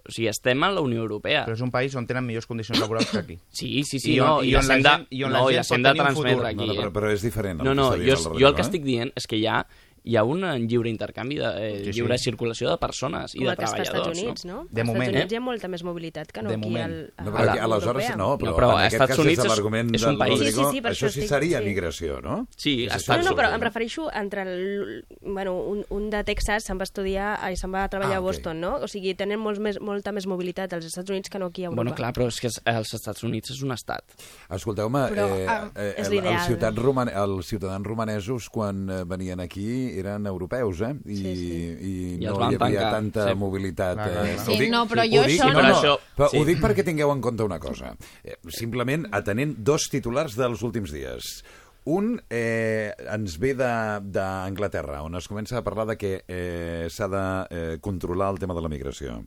[0.08, 1.44] O sigui, estem a la Unió Europea.
[1.46, 3.36] Però és un país on tenen millors condicions laborals que aquí.
[3.52, 5.50] Sí, sí, sí, I on- no, i i, on la gent- i on la no,
[5.52, 6.46] i gent pot hem de tenir un transmetre futur.
[6.48, 6.56] aquí.
[6.56, 6.94] No, no, però- eh?
[6.94, 9.46] però és diferent No, que no, jo, jo el que estic dient és que hi
[9.46, 9.66] ha,
[10.04, 12.00] hi ha un lliure intercanvi, de, eh, Sí, sí.
[12.00, 14.18] lliure circulació de persones i Com de el que està als treballadors.
[14.18, 14.68] Estats Units, no?
[14.72, 15.36] De als moment, Estats Units eh?
[15.36, 16.86] hi ha molta més mobilitat que no De aquí moment.
[16.86, 19.10] al, a, No, a perquè la aleshores no, però, No, però en a aquest Estats
[19.12, 20.34] cas Units és és- l'argument és del un país.
[20.40, 21.66] Rodrigo, Sí, sí, sí, per això això sí seria sí.
[21.66, 22.48] migració, no?
[22.56, 26.64] Sí, És està No, no, però em refereixo entre el, bueno, un, un de Texas
[26.64, 28.26] se'n va estudiar i se'n va treballar Ah, a ok.
[28.26, 28.76] Boston, no?
[28.78, 31.66] O sigui, tenen molts més, molta més mobilitat als Estats Units que no aquí a
[31.68, 31.76] Europa.
[31.84, 34.04] Bueno, clar, però és que els Estats Units és un estat.
[34.50, 40.94] Escolteu-me, eh, ah, eh, és els ciutadans romanesos quan eh, venien aquí eren europeus, eh?
[41.06, 41.48] I, Sí, sí.
[41.50, 43.36] i, I no hi havia tancar, tanta sí.
[43.36, 43.96] mobilitat.
[43.98, 46.30] Clar, clar, eh, Sí, dic- no, però jo dic, això no, no- no, Això- però
[46.30, 46.38] sí.
[46.38, 47.96] ho dic perquè tingueu en compte una cosa.
[48.24, 51.44] Eh, simplement atenent dos titulars dels últims dies.
[51.86, 57.08] Un eh, ens ve de- d'Anglaterra, on es comença a parlar de que eh, s'ha
[57.08, 59.24] de eh, controlar el tema de la migració.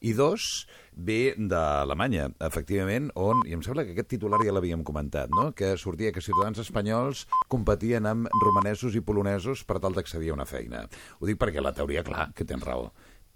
[0.00, 5.30] I dos, ve d'Alemanya, efectivament, on, i em sembla que aquest titular ja l'havíem comentat,
[5.34, 5.50] no?
[5.58, 10.46] que sortia que ciutadans espanyols competien amb romanesos i polonesos per tal d'accedir a una
[10.46, 10.84] feina.
[11.18, 12.92] Ho dic perquè la teoria, clar, que tens raó,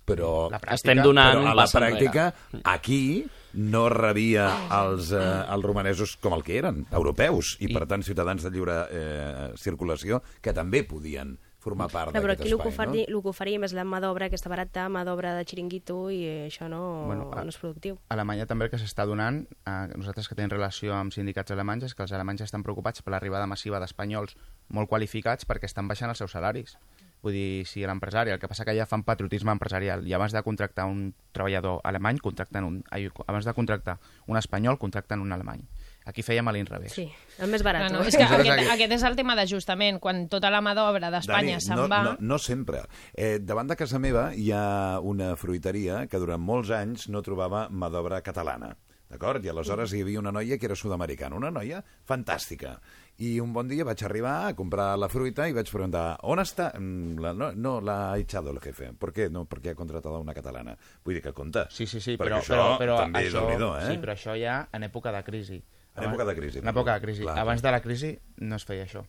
[0.06, 1.98] però, La pràctica- Estem donant però a la pas enrere.
[1.98, 4.46] pràctica, aquí no rebia
[4.82, 5.18] els, eh,
[5.54, 9.52] els romanesos com el que eren, europeus, i, I- per tant ciutadans de lliure eh,
[9.56, 13.30] circulació, que també podien formar part No, però aquí el que, espai, oferim, el que
[13.30, 17.28] oferim és la mà d'obra aquesta barata, mà d'obra de xiringuito, i això no, Bueno,
[17.32, 17.98] a- no és productiu.
[18.10, 21.84] A Alemanya també el que s'està donant, eh, nosaltres que tenim relació amb sindicats alemanys,
[21.84, 24.34] és que els alemanys estan preocupats per l'arribada massiva d'espanyols
[24.68, 26.76] molt qualificats perquè estan baixant els seus salaris.
[27.22, 30.42] Vull dir, si l'empresari, el que passa que ja fan patriotisme empresarial, i abans de
[30.42, 32.80] contractar un treballador alemany, contracten un...
[32.90, 35.62] Ai, abans de contractar un espanyol, contracten un alemany.
[36.04, 36.94] Aquí fèiem a l'inrevés.
[36.96, 37.06] Sí,
[37.38, 37.86] el més barat.
[37.92, 40.00] No, no, és que aquest, aquest és el tema d'ajustament.
[40.02, 42.02] Quan tota la mà d'obra d'Espanya se'n no, va...
[42.06, 42.82] No, no sempre.
[43.14, 47.68] Eh, davant de casa meva hi ha una fruiteria que durant molts anys no trobava
[47.70, 48.74] mà d'obra catalana.
[49.12, 49.44] D'acord?
[49.44, 52.78] I aleshores hi havia una noia que era sud-americana, una noia fantàstica.
[53.20, 56.70] I un bon dia vaig arribar a comprar la fruita i vaig preguntar, on està?
[56.78, 58.94] Mm, La, no, no, la ha echado el jefe.
[58.98, 59.28] ¿Por qué?
[59.28, 60.78] No, perquè ha contratat una catalana.
[61.04, 61.66] Vull dir que compta.
[61.70, 63.90] Sí, sí, sí, Perquè però, això però, però també això, és eh?
[63.90, 65.60] Sí, però això ja en època de crisi.
[65.96, 67.22] En època de crisi, En època de crisi.
[67.22, 67.38] clar.
[67.38, 69.04] Abans de la crisi no es feia això.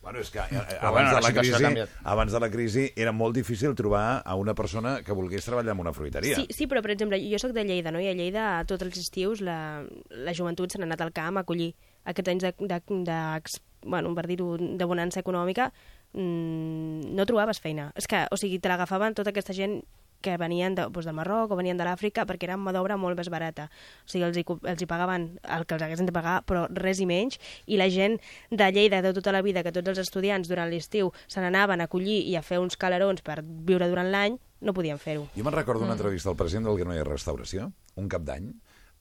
[0.00, 3.34] Bueno, és que eh, abans, bueno, de la crisi, abans de la crisi era molt
[3.36, 6.36] difícil trobar a una persona que volgués treballar en una fruiteria.
[6.38, 8.00] Sí, sí, però, per exemple, jo sóc de Lleida, no?
[8.00, 11.44] I a Lleida, tots els estius, la, la joventut se n'ha anat al camp a
[11.44, 11.74] collir
[12.08, 15.72] aquests anys de, de, de, bueno, per dir-ho, de bonança econòmica,
[16.14, 17.90] mmm, no trobaves feina.
[17.98, 19.80] És que, o sigui, te l'agafaven tota aquesta gent
[20.20, 23.16] que venien de, doncs, del Marroc o venien de l'Àfrica perquè era mà d'obra molt
[23.16, 23.68] més barata.
[24.04, 27.00] O sigui, els hi, els hi pagaven el que els haguessin de pagar, però res
[27.00, 28.18] i menys, i la gent
[28.50, 31.88] de Lleida de tota la vida, que tots els estudiants durant l'estiu se n'anaven a
[31.88, 35.28] collir i a fer uns calarons per viure durant l'any, no podien fer-ho.
[35.36, 35.98] Jo me'n recordo una Mm.
[36.00, 38.52] entrevista al president del Granolla Restauració, un cap d'any,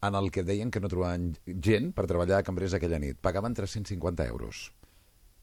[0.02, 3.18] en el que deien que no trobaven gent per treballar a cambrers aquella nit.
[3.18, 4.72] Pagaven 350 euros.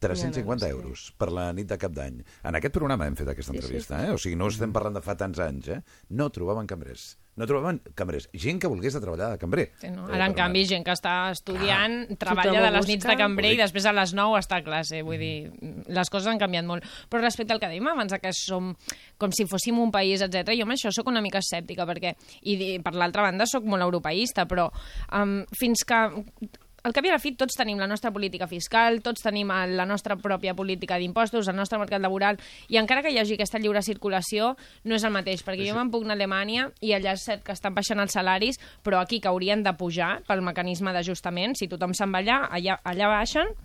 [0.04, 2.22] 350 Ja, doncs, euros per la nit de cap d'any.
[2.44, 3.64] En aquest programa hem fet aquesta Sí, sí.
[3.64, 4.12] entrevista, eh?
[4.14, 5.80] O sigui, no estem parlant de fa tants anys, eh?
[6.10, 7.14] No trobaven cambrers.
[7.34, 8.28] No trobaven cambrers.
[8.32, 9.64] Gent que volgués de treballar de cambrer.
[9.80, 10.04] Sí, no?
[10.06, 13.50] Eh, Ara, en canvi, gent que està estudiant, Tothom treballa de les nits de cambrer
[13.56, 15.00] i després a les 9 està a classe.
[15.02, 15.50] Vull dir,
[15.88, 16.86] les coses han canviat molt.
[17.10, 18.70] Però respecte al que dèiem abans, que som
[19.18, 20.54] com si fóssim un país, etc.
[20.54, 22.14] jo amb això sóc una mica escèptica, perquè,
[22.46, 24.68] i per l'altra banda sóc molt europeista, però
[25.10, 26.00] um, fins que
[26.84, 29.62] al cap i a la fi tots tenim la nostra política fiscal, tots tenim eh,
[29.72, 32.36] la nostra pròpia política d'impostos, el nostre mercat laboral,
[32.68, 34.52] i encara que hi hagi aquesta lliure circulació,
[34.84, 37.44] no és el mateix, perquè jo me'n puc anar a Alemanya i allà és cert
[37.46, 41.70] que estan baixant els salaris, però aquí que haurien de pujar pel mecanisme d'ajustament, si
[41.72, 43.56] tothom se'n va allà, allà, allà baixen,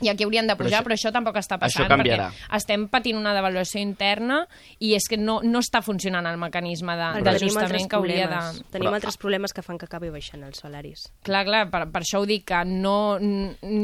[0.00, 2.30] i aquí haurien de Però pujar, això- però això tampoc està això passant, canviarà.
[2.30, 4.46] perquè estem patint una devaluació interna
[4.78, 8.62] i és que no, no està funcionant el mecanisme d'ajustament que hauria de...
[8.72, 11.06] Tenim altres problemes que fan que acabi baixant els salaris.
[11.26, 13.18] Clar, clar, per, per això ho dic, que no,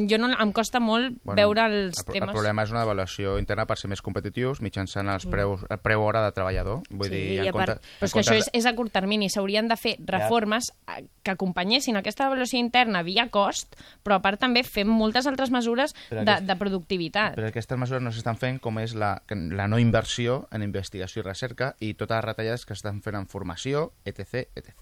[0.09, 2.29] jo no, em costa molt bueno, veure els el, temes...
[2.29, 6.03] El problema és una avaluació interna per ser més competitius mitjançant els preus, el preu
[6.05, 6.83] hora de treballador.
[6.91, 7.11] Vull Mm.
[7.15, 8.91] Sí, dir, i en a part- compte, Però és que això és, és a curt
[8.95, 14.23] termini, s'haurien de fer reformes eh, que acompanyessin aquesta avaluació interna via cost, però a
[14.25, 17.35] part també fem moltes altres mesures Però de, aquest- de productivitat.
[17.37, 21.27] Però aquestes mesures no s'estan fent com és la, la no inversió en investigació i
[21.27, 24.47] recerca i totes les retallades que estan fent en formació, etc.
[24.55, 24.75] etc.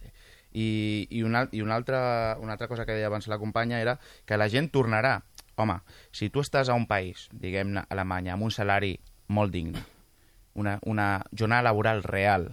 [0.52, 3.98] I, i, una, i una, altra, una altra cosa que deia abans la companya era
[4.26, 5.22] que la gent tornarà.
[5.56, 5.78] Home,
[6.10, 8.94] si tu estàs a un país, diguem-ne Alemanya, amb un salari
[9.28, 9.80] molt digne,
[10.54, 12.50] una, una jornada laboral real,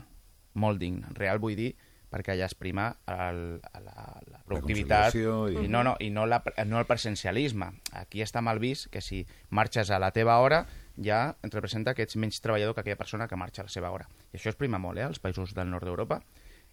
[0.54, 1.74] molt digna, real vull dir
[2.10, 5.68] perquè allà es prima el, la, la productivitat conciliació i- i...
[5.70, 7.72] no, no, i no, la, no el presencialisme.
[7.94, 10.66] Aquí està mal vist que si marxes a la teva hora
[10.98, 13.92] ja et representa que ets menys treballador que aquella persona que marxa a la seva
[13.92, 14.10] hora.
[14.34, 16.22] I això es prima molt, eh, als països del nord d'Europa.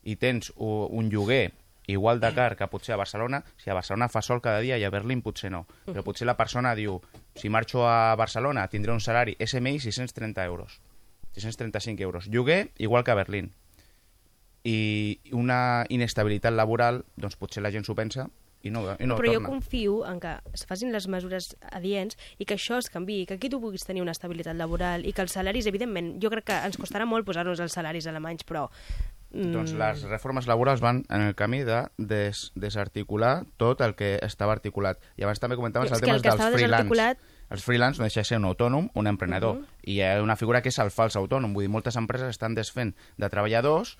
[0.03, 1.53] I tens un lloguer
[1.87, 4.83] igual de car que potser a Barcelona, si a Barcelona fa sol cada dia i
[4.83, 5.67] a Berlín potser no.
[5.87, 6.97] Però potser la persona diu,
[7.37, 10.81] si marxo a Barcelona tindré un salari SMI 630 euros.
[11.35, 12.27] 635 euros.
[12.27, 13.53] Lloguer igual que a Berlín.
[14.67, 18.27] I una inestabilitat laboral, doncs potser la gent s'ho pensa
[18.67, 19.49] i no, i no però jo torna.
[19.53, 23.51] confio en que es facin les mesures adients i que això es canvi, que aquí
[23.53, 26.81] tu puguis tenir una estabilitat laboral i que els salaris, evidentment, jo crec que ens
[26.81, 28.67] costarà molt posar-nos els salaris alemanys, però...
[29.31, 34.17] mm, Doncs les reformes laborals van en el camí de des, desarticular tot el que
[34.23, 34.99] estava articulat.
[35.17, 37.17] I abans també comentaves el tema dels freelance.
[37.51, 39.61] Els freelance no deixa de ser un autònom, un emprenedor.
[39.61, 39.67] Mhm.
[39.87, 41.55] I hi ha una figura que és el fals autònom.
[41.55, 43.97] Vull dir, moltes empreses estan desfent de treballadors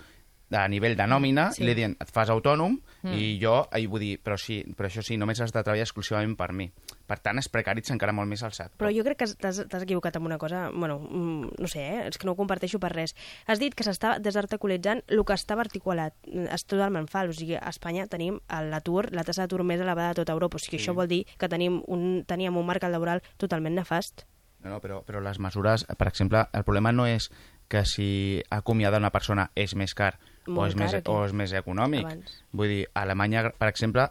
[0.51, 1.63] a nivell de nòmina Sí.
[1.63, 3.13] i li diuen, et fas autònom Mm.
[3.15, 6.37] i jo, i vull dir, però sí, però això sí, només has de treballar exclusivament
[6.37, 6.73] per mi.
[7.07, 8.73] Per tant, es precaritza encara molt més el SAT.
[8.79, 12.09] Però jo crec que t'has t'has equivocat amb una cosa, bueno, mm, no sé, eh?
[12.09, 13.15] és que no ho comparteixo per res.
[13.47, 16.15] Has dit que s'està desarticulitzant el que estava articulat.
[16.27, 17.31] És totalment fals.
[17.37, 20.57] O sigui, a Espanya tenim l'atur, la tassa d'atur més elevada de tota Europa.
[20.57, 20.85] O sigui, Sí.
[20.89, 24.25] això vol dir que tenim un, teníem un mercat laboral totalment nefast.
[24.65, 27.31] No, no, però, però les mesures, per exemple, el problema no és
[27.69, 31.11] que si acomiadar una persona és més car o Molt és, més, aquí.
[31.11, 32.07] o és més econòmic.
[32.07, 32.39] Abans.
[32.57, 34.07] Vull dir, a Alemanya, per exemple,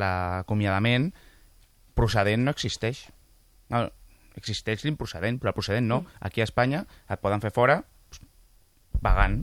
[0.00, 1.10] l'acomiadament
[1.98, 3.06] procedent no existeix.
[3.70, 3.84] No,
[4.38, 6.04] existeix l'improcedent, però el procedent no.
[6.20, 7.82] Aquí a Espanya et poden fer fora
[9.04, 9.42] pagant.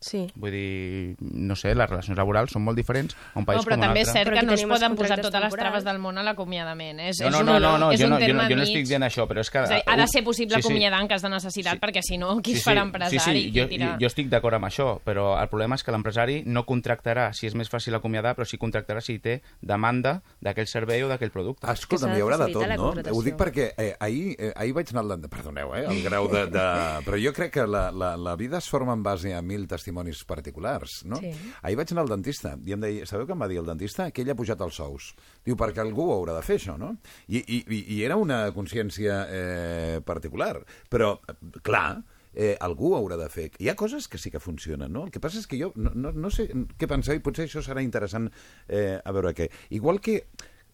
[0.00, 0.26] Sí.
[0.36, 3.76] Vull dir, no sé, les relacions laborals són molt diferents a un país No, però
[3.76, 4.24] com un també és altre.
[4.24, 7.00] cert que no es poden posar totes les traves del món a l'acomiadament.
[7.00, 8.56] És, No, és no, un, no, no, no, és jo un no, jo no, jo
[8.56, 9.62] no estic dient això, però és que...
[9.64, 10.68] És a dir, ha de ser possible Sí, sí.
[10.68, 11.80] acomiadar en cas de necessitat, Sí.
[11.80, 13.18] perquè si no, qui Sí, es farà sí, empresari?
[13.18, 13.96] Sí, sí, jo, tira...
[14.00, 17.54] jo estic d'acord amb això, però el problema és que l'empresari no contractarà si és
[17.54, 21.66] més fàcil acomiadar, però sí contractarà si té demanda d'aquell servei o d'aquell producte.
[21.72, 22.92] Escolta'm, s'ha hi haurà de tot, no?
[23.16, 25.04] Ho dic perquè eh, ahir, eh, ahir vaig anar.
[25.30, 26.46] Perdoneu, eh, el grau de...
[26.50, 26.64] de...
[27.06, 30.24] Però jo crec que la, la, la vida es forma en base a mil testimonis
[30.26, 31.18] particulars, no?
[31.22, 31.30] Sí.
[31.62, 33.06] Ahir vaig anar al dentista i em deia...
[33.06, 34.08] Sabeu què em va dir el dentista?
[34.10, 35.12] Que ell ha pujat els sous.
[35.46, 36.96] Diu, perquè algú ho haurà de fer, això, no?
[37.28, 40.58] I, i, i- era una consciència eh, particular.
[40.90, 42.00] Però, eh, clar,
[42.34, 43.46] eh, algú haurà de fer.
[43.62, 45.06] Hi ha coses que sí que funcionen, no?
[45.06, 47.62] El que passa és que jo no, no, no sé què penseu, i potser això
[47.64, 48.26] serà interessant
[48.68, 49.48] eh, a veure què.
[49.78, 50.18] Igual que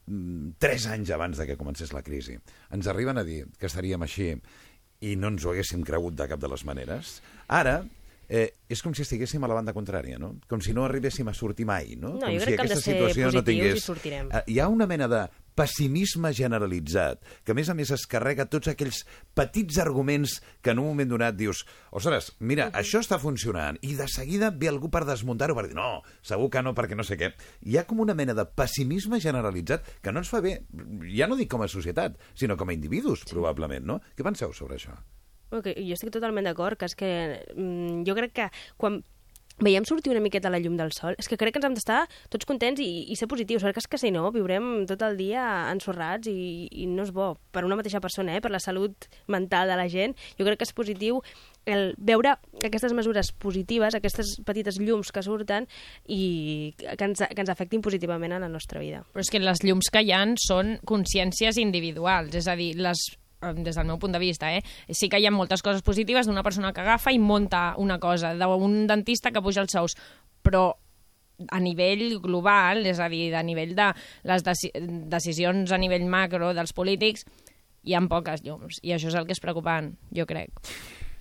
[0.06, 2.38] mm, tres anys abans de que comencés la crisi,
[2.72, 4.32] ens arriben a dir que estaríem així
[5.02, 7.16] i no ens ho haguéssim cregut de cap de les maneres.
[7.50, 7.80] Ara,
[8.28, 10.34] eh, és com si estiguéssim a la banda contrària, no?
[10.48, 12.14] Com si no arribéssim a sortir mai, no?
[12.16, 13.78] No, com jo si crec que hem de aquesta ser situació no tingués...
[13.78, 14.30] i sortirem.
[14.32, 15.22] Eh, Hi ha una mena de
[15.54, 19.02] pessimisme generalitzat, que a més a més es carrega tots aquells
[19.36, 24.08] petits arguments que en un moment donat dius ostres, mira, això està funcionant, i de
[24.08, 27.34] seguida ve algú per desmuntar-ho, per dir, no, segur que no, perquè no sé què.
[27.68, 30.62] Hi ha com una mena de pessimisme generalitzat que no ens fa bé,
[31.12, 34.00] ja no dic com a societat, sinó com a individus, probablement, no?
[34.16, 34.96] Què penseu sobre això?
[35.52, 37.10] Okay, jo estic totalment d'acord, que és que
[37.54, 39.02] mm, jo crec que quan
[39.62, 42.00] veiem sortir una miqueta la llum del sol, és que crec que ens hem d'estar
[42.32, 45.44] tots contents i, i ser positius, perquè és que si no viurem tot el dia
[45.70, 48.42] ensorrats i, i no és bo per una mateixa persona, eh?
[48.42, 50.16] per la salut mental de la gent.
[50.38, 51.20] Jo crec que és positiu
[51.68, 52.34] el veure
[52.64, 55.68] aquestes mesures positives, aquestes petites llums que surten
[56.10, 59.04] i que ens, que ens afectin positivament en la nostra vida.
[59.12, 63.04] Però és que les llums que hi han són consciències individuals, és a dir, les
[63.42, 64.62] des del meu punt de vista, eh?
[64.88, 68.34] sí que hi ha moltes coses positives d'una persona que agafa i monta una cosa,
[68.38, 69.96] d'un dentista que puja els sous,
[70.42, 70.70] però
[71.50, 73.90] a nivell global, és a dir, a nivell de
[74.28, 74.70] les deci
[75.10, 77.26] decisions a nivell macro dels polítics,
[77.82, 80.54] hi ha poques llums, i això és el que és preocupant, jo crec.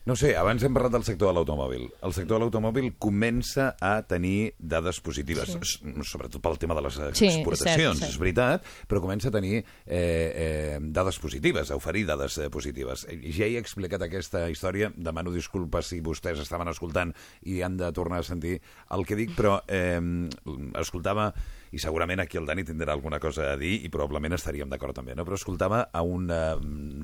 [0.04, 1.84] No sé, abans hem parlat del sector de l'automòbil.
[2.02, 5.92] El sector de l'automòbil comença a tenir dades positives, sí.
[6.10, 8.10] sobretot pel tema de les Sí, exportacions, cert, cert.
[8.10, 13.06] és veritat, però comença a tenir eh, eh, dades positives, a oferir dades eh, positives.
[13.14, 17.14] Eh, Ja he explicat aquesta història, demano disculpes si vostès estaven escoltant
[17.46, 18.58] i han de tornar a sentir
[18.90, 20.02] el que dic, però eh,
[20.82, 21.30] escoltava
[21.72, 25.16] i segurament aquí el Dani tindrà alguna cosa a dir i probablement estaríem d'acord també,
[25.16, 25.26] no?
[25.28, 26.42] però escoltava a un eh,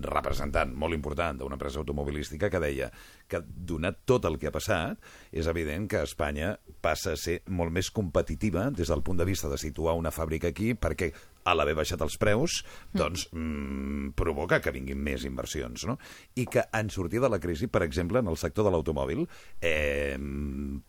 [0.08, 2.92] representant molt important d'una empresa automobilística que deia
[3.28, 5.00] que donat tot el que ha passat,
[5.32, 9.52] és evident que Espanya passa a ser molt més competitiva des del punt de vista
[9.52, 11.14] de situar una fàbrica aquí perquè
[11.48, 12.60] a l'haver baixat els preus,
[12.92, 15.98] doncs mm, provoca que vinguin més inversions, no?
[16.36, 19.24] I que en sortir de la crisi, per exemple, en el sector de l'automòbil,
[19.62, 20.18] eh,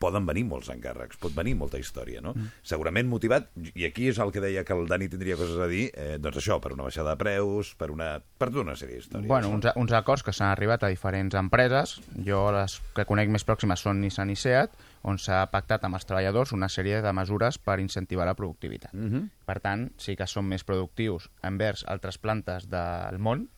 [0.02, 2.34] poden venir molts encàrrecs, pot venir molta història, no?
[2.34, 2.52] Mm.
[2.66, 5.88] Segurament motivat, i aquí és el que deia que el Dani tindria coses a dir,
[5.94, 9.28] eh, doncs això, per una baixada de preus, per una, per tota una sèrie d'històries.
[9.30, 11.98] Bueno, uns, uns acords que s'han arribat a diferents empreses.
[12.26, 14.74] Jo les que conec més pròximes són Nissan i Seat,
[15.08, 18.92] on s'ha pactat amb els treballadors una sèrie de mesures per incentivar la productivitat.
[18.94, 19.28] Mm -hmm.
[19.46, 23.48] Per tant, sí que són més productius envers altres plantes del món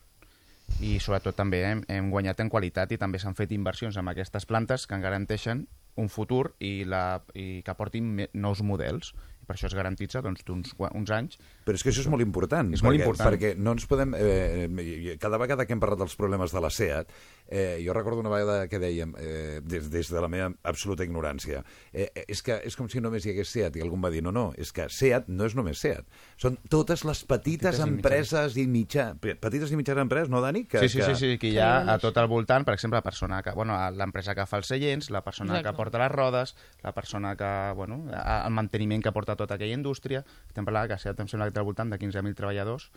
[0.79, 4.45] i sobretot també hem, hem guanyat en qualitat i també s'han fet inversions en aquestes
[4.45, 9.13] plantes que en garanteixen un futur i, la, i que aportin nous models.
[9.41, 12.23] I per això es garantitza doncs, uns, uns anys Però és que això és molt
[12.25, 12.73] important.
[12.73, 13.35] És molt perquè, important.
[13.35, 14.15] Perquè no ens podem...
[14.17, 17.11] Eh, eh, cada vegada que hem parlat dels problemes de la SEAT,
[17.47, 21.61] eh, jo recordo una vegada que dèiem, eh, des, des de la meva absoluta ignorància,
[21.91, 24.13] eh, eh, és que és com si només hi hagués SEAT, i algú em va
[24.13, 26.07] dir, no, no, és que SEAT no és només SEAT.
[26.41, 29.11] Són totes les petites, Petites i empreses i mitjà...
[29.21, 30.63] Petites i mitjanes empreses, no, Dani?
[30.69, 31.11] Que, sí, sí, que...
[31.11, 33.77] sí, sí, que hi ha a tot al voltant, per exemple, la persona que, bueno,
[33.97, 35.69] l'empresa que fa els seients, la persona Exacte.
[35.69, 40.23] que porta les rodes, la persona que, bueno, el manteniment que porta tota aquella indústria.
[40.47, 42.89] Estem parlant que Seat em sembla té al voltant de 15.000 treballadors,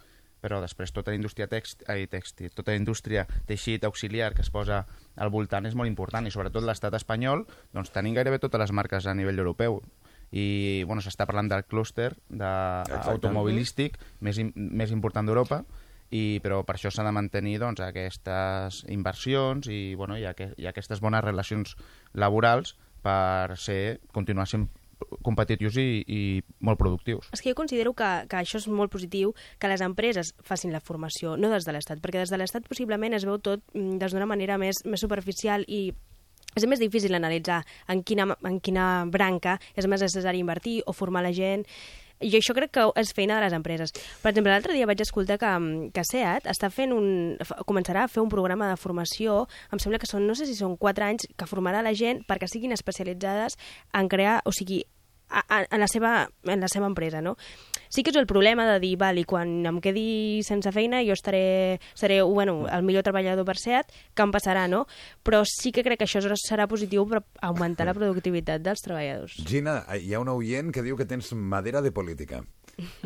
[0.44, 4.50] però després tota la indústria text, ai, tèxtil, tota la indústria teixit auxiliar que es
[4.52, 4.82] posa
[5.16, 9.08] al voltant és molt important i sobretot l'estat espanyol, doncs tenim gairebé totes les marques
[9.08, 9.80] a nivell europeu.
[10.34, 12.52] I bueno, s'està parlant del clúster de
[13.14, 15.62] automobilístic més, més important d'Europa
[16.10, 20.68] i, però per això s'ha de mantenir doncs, aquestes inversions i, bueno, i, aqu i
[20.68, 21.76] aquestes bones relacions
[22.12, 24.68] laborals per ser, continuar sent
[25.26, 26.20] competitius i, i
[26.64, 27.30] molt productius.
[27.34, 30.82] És que jo considero que, que això és molt positiu, que les empreses facin la
[30.84, 34.14] formació, no des de l'Estat, perquè des de l'Estat possiblement es veu tot mm, des
[34.14, 35.88] d'una manera més, més superficial i
[36.54, 41.24] és més difícil analitzar en quina, en quina branca és més necessari invertir o formar
[41.24, 41.66] la gent.
[42.22, 43.90] I això crec que és feina de les empreses.
[44.22, 47.36] Per exemple, l'altre dia vaig escoltar que, mm, que SEAT està fent un,
[47.66, 50.76] començarà a fer un programa de formació, em sembla que són, no sé si són
[50.78, 53.58] 4 anys, que formarà la gent perquè siguin especialitzades
[53.92, 54.84] en crear, o sigui,
[55.28, 57.36] a, a, en, la seva, en la seva empresa, no?
[57.94, 61.14] Sí que és el problema de dir, val, i quan em quedi sense feina jo
[61.14, 64.84] estaré, seré bueno, el millor treballador per SEAT, que em passarà, no?
[65.22, 69.38] Però sí que crec que això serà positiu per augmentar la productivitat dels treballadors.
[69.46, 72.42] Gina, hi ha un oient que diu que tens madera de política.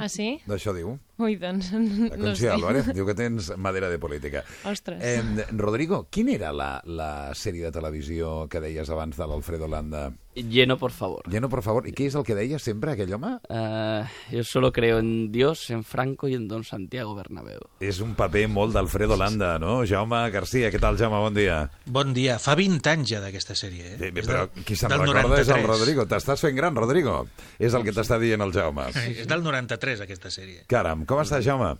[0.00, 0.38] Ah, sí?
[0.48, 0.94] D'això diu.
[1.20, 1.72] Ui, doncs...
[1.74, 2.52] La No Conxita sé.
[2.54, 4.44] Álvarez diu que tens madera de política.
[4.68, 5.02] Ostres.
[5.04, 10.08] Eh, Rodrigo, quina era la, la sèrie de televisió que deies abans de l'Alfredo Landa?
[10.44, 11.22] Lleno, por favor.
[11.28, 11.86] Lleno, por favor.
[11.88, 13.38] I què és el que deia sempre aquell home?
[13.48, 17.60] Eh, yo solo creo en Dios, en Franco y en Don Santiago Bernabéu.
[17.80, 19.84] És un paper molt d'Alfredo Landa, no?
[19.86, 21.18] Jaume Garcia, què tal, Jaume?
[21.18, 21.70] Bon dia.
[21.86, 22.38] Bon dia.
[22.38, 23.96] Fa 20 anys ja d'aquesta sèrie, eh?
[23.98, 25.66] Bé, bé, És però del- qui se'n recorda és el 93.
[25.66, 26.06] Rodrigo.
[26.06, 27.26] T'estàs fent gran, Rodrigo.
[27.58, 28.88] És el que t'està dient el Jaume.
[29.16, 30.64] És del 93, aquesta sèrie.
[30.68, 31.74] Caram, com estàs, Jaume?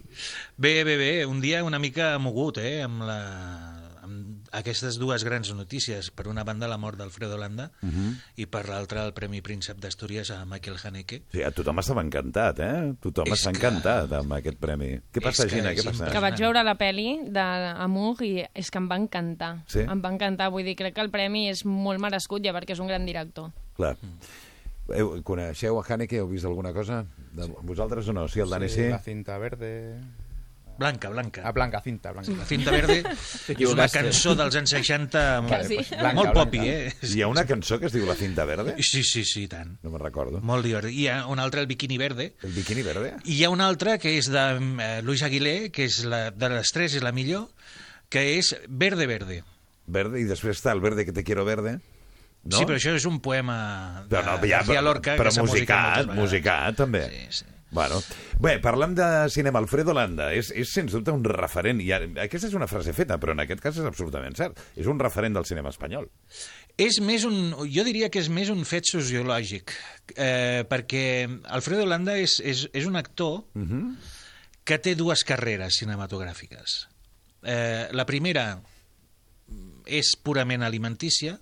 [0.57, 1.27] Bé, bé, bé.
[1.27, 2.83] Un dia una mica mogut, eh?
[2.83, 3.68] Amb, la...
[4.53, 6.11] aquestes dues grans notícies.
[6.11, 8.15] Per una banda, la mort d'Alfredo Landa Mhm.
[8.37, 11.23] i per l'altra, el Premi Príncep d'Astúries a Michael Haneke.
[11.33, 12.95] Sí, a tothom estava encantat, eh?
[13.01, 14.99] Tothom està que- encantat amb aquest premi.
[15.13, 15.73] Què passa, És que Gina?
[15.73, 16.11] Què passa?
[16.11, 19.65] Que vaig veure la peli d'Amour i és que em va encantar.
[19.67, 19.81] Sí?
[19.81, 22.79] Em va encantar, vull dir, crec que el premi és molt merescut ja perquè és
[22.81, 23.53] un gran director.
[23.77, 23.97] Clar.
[24.89, 26.17] Heu, coneixeu a Haneke?
[26.17, 27.05] Heu vist alguna cosa?
[27.33, 28.27] De vosaltres o no?
[28.27, 28.89] Sí, el Dani sí?
[28.89, 30.01] La cinta verde...
[30.79, 31.43] Blanca, blanca.
[31.45, 32.31] Ah, blanca, cinta, blanca.
[32.39, 33.01] La cinta verde
[33.51, 35.75] és una cançó dels anys 60 Quasi.
[35.81, 36.35] molt, Blanca, molt blanca.
[36.39, 36.93] popi, eh?
[37.03, 38.77] Hi ha una cançó que es diu La cinta verde?
[38.79, 39.75] Sí, sí, sí, tant.
[39.83, 40.39] No me'n recordo.
[40.41, 40.95] Molt divertit.
[40.95, 42.29] Hi ha un altre, el Bikini Verde.
[42.47, 43.17] El Bikini verde?
[43.25, 46.53] I hi ha un altre que és de eh, Luis Aguilé, que és la, de
[46.55, 47.49] les tres és la millor,
[48.09, 49.43] que és Verde Verde.
[49.89, 51.81] Verde, i després està el verde que te quiero verde.
[52.45, 52.57] No?
[52.57, 55.43] Sí, però això és un poema de Però, no, ja, García Lorca però que s'ha
[55.43, 57.03] musicat musicat, també.
[57.11, 57.55] Sí, sí.
[57.71, 58.01] Bueno,
[58.41, 59.61] bé, parlem de cinema.
[59.61, 61.83] Alfredo Landa és, és sens dubte un referent.
[61.85, 64.63] I aquesta és una frase feta, però en aquest cas és absolutament cert.
[64.79, 66.09] És un referent del cinema espanyol.
[66.81, 69.75] És més un, jo diria que és més un fet sociològic,
[70.15, 71.05] eh, perquè
[71.59, 73.97] Alfredo Landa és, és, és un actor Uh -huh.
[74.65, 76.89] que té dues carreres cinematogràfiques.
[77.43, 78.61] Eh, la primera
[79.87, 81.39] és purament alimentícia,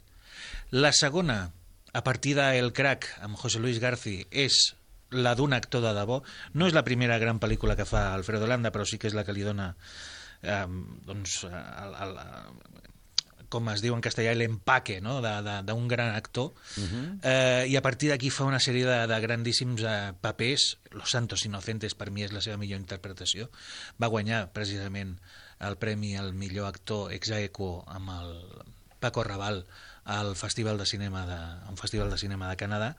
[0.71, 1.53] la segona,
[1.93, 4.77] a partir d'El Crack, amb José Luis Garci, és
[5.11, 6.23] la d'un actor de debò.
[6.55, 9.25] No és la primera gran pel·lícula que fa Alfredo Landa, però sí que és la
[9.25, 9.75] que li dona
[10.43, 10.65] eh,
[11.07, 12.19] doncs, el, el,
[13.49, 15.19] com es diu en castellà, l'empaque no?
[15.23, 20.13] d'un gran actor, eh, i a partir d'aquí fa una sèrie de, de grandíssims eh,
[20.21, 20.77] papers.
[20.97, 23.51] Los Santos Inocentes, per mi, és la seva millor interpretació.
[24.03, 25.17] Va guanyar, precisament,
[25.67, 28.35] el premi al millor actor ex aequo amb el
[29.01, 29.63] Paco Raval
[30.05, 31.39] al Festival de Cinema de,
[31.71, 32.97] un Festival de Cinema de Canadà,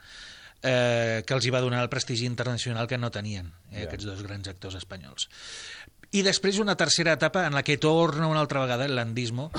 [0.64, 3.88] eh, que els hi va donar el prestigi internacional que no tenien eh, Ja.
[3.88, 5.30] aquests dos grans actors espanyols.
[6.12, 9.52] I després una tercera etapa en la que torna una altra vegada el landismo,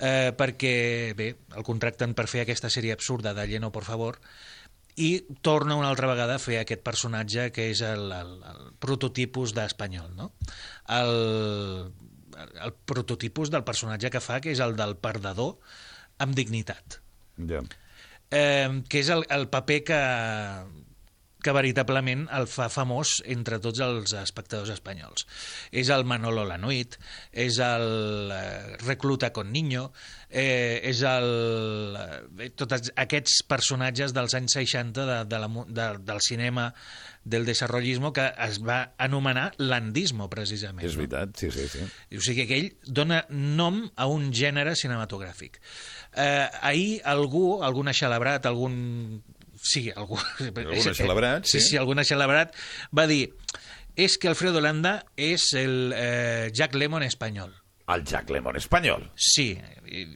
[0.00, 4.18] eh, perquè, bé, el contracten per fer aquesta sèrie absurda de Lleno, por favor,
[4.96, 9.54] i torna una altra vegada a fer aquest personatge que és el, el, el prototipus
[9.54, 10.32] d'espanyol, no?
[10.86, 11.90] El,
[12.62, 15.56] el prototipus del personatge que fa, que és el del perdedor
[16.22, 17.00] amb dignitat
[17.38, 17.62] Ja.
[18.34, 20.00] Eh, que és el, el paper que,
[21.44, 25.26] que veritablement el fa famós entre tots els espectadors espanyols.
[25.70, 26.96] És el Manolo Lanuit,
[27.30, 29.90] és el eh, Recluta con Niño,
[30.30, 31.98] eh, és el...
[32.40, 36.70] Eh, tots aquests personatges dels anys 60 de, de la, de, del cinema
[37.24, 40.84] del desarrollismo que es va anomenar landismo, precisament.
[40.84, 41.84] És veritat, sí, sí, sí.
[42.12, 45.56] O sigui que ell dona nom a un gènere cinematogràfic.
[46.16, 49.22] Eh, ahir algú, algun celebrat, algun...
[49.64, 50.18] Sí, algú...
[50.40, 51.60] Algun celebrat, sí.
[51.60, 51.70] sí.
[51.70, 52.54] Sí, algun celebrat
[52.94, 53.28] va dir
[53.96, 57.52] és que Alfredo Landa és el eh, Jack Lemmon espanyol.
[57.92, 59.02] El Jack Lemmon espanyol.
[59.14, 59.52] Sí.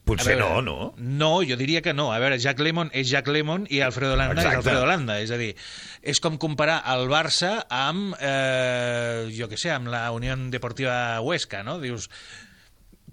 [0.03, 0.87] Potser veure, no, no?
[0.97, 2.09] No, jo diria que no.
[2.11, 4.49] A veure, Jack Lemmon és Jack Lemmon i Alfredo Landa Exacte.
[4.49, 5.19] és Alfredo Landa.
[5.21, 5.51] És a dir,
[6.01, 11.61] és com comparar el Barça amb, eh, jo què sé, amb la Unió Deportiva Huesca,
[11.63, 11.77] no?
[11.83, 12.09] Dius,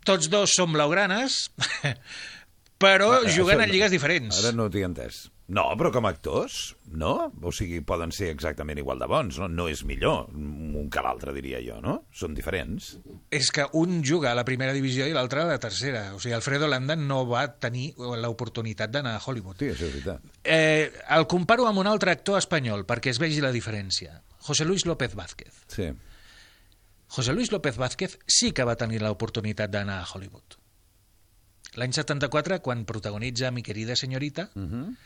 [0.09, 1.51] tots dos som blaugranes,
[2.79, 4.39] però Ah, juguen en lligues diferents.
[4.43, 5.31] Ara no t'hi entès.
[5.49, 7.31] No, però com a actors, no?
[7.47, 9.47] O sigui, poden ser exactament igual de bons, no?
[9.47, 12.01] No és millor un que l'altre, diria jo, no?
[12.11, 12.97] Són diferents.
[13.31, 16.09] És que un juga a la primera divisió i l'altre a la tercera.
[16.17, 19.63] O sigui, Alfredo Landa no va tenir l'oportunitat d'anar a Hollywood.
[19.63, 20.27] Sí, això és veritat.
[20.43, 24.19] Eh, el comparo amb un altre actor espanyol perquè es vegi la diferència.
[24.51, 25.63] José Luis López Vázquez.
[25.71, 25.93] Sí.
[27.07, 30.59] José Luis López Vázquez sí que va tenir l'oportunitat d'anar a Hollywood.
[31.77, 34.97] L'any 74, quan protagonitza Mi querida senyorita, Uh -huh.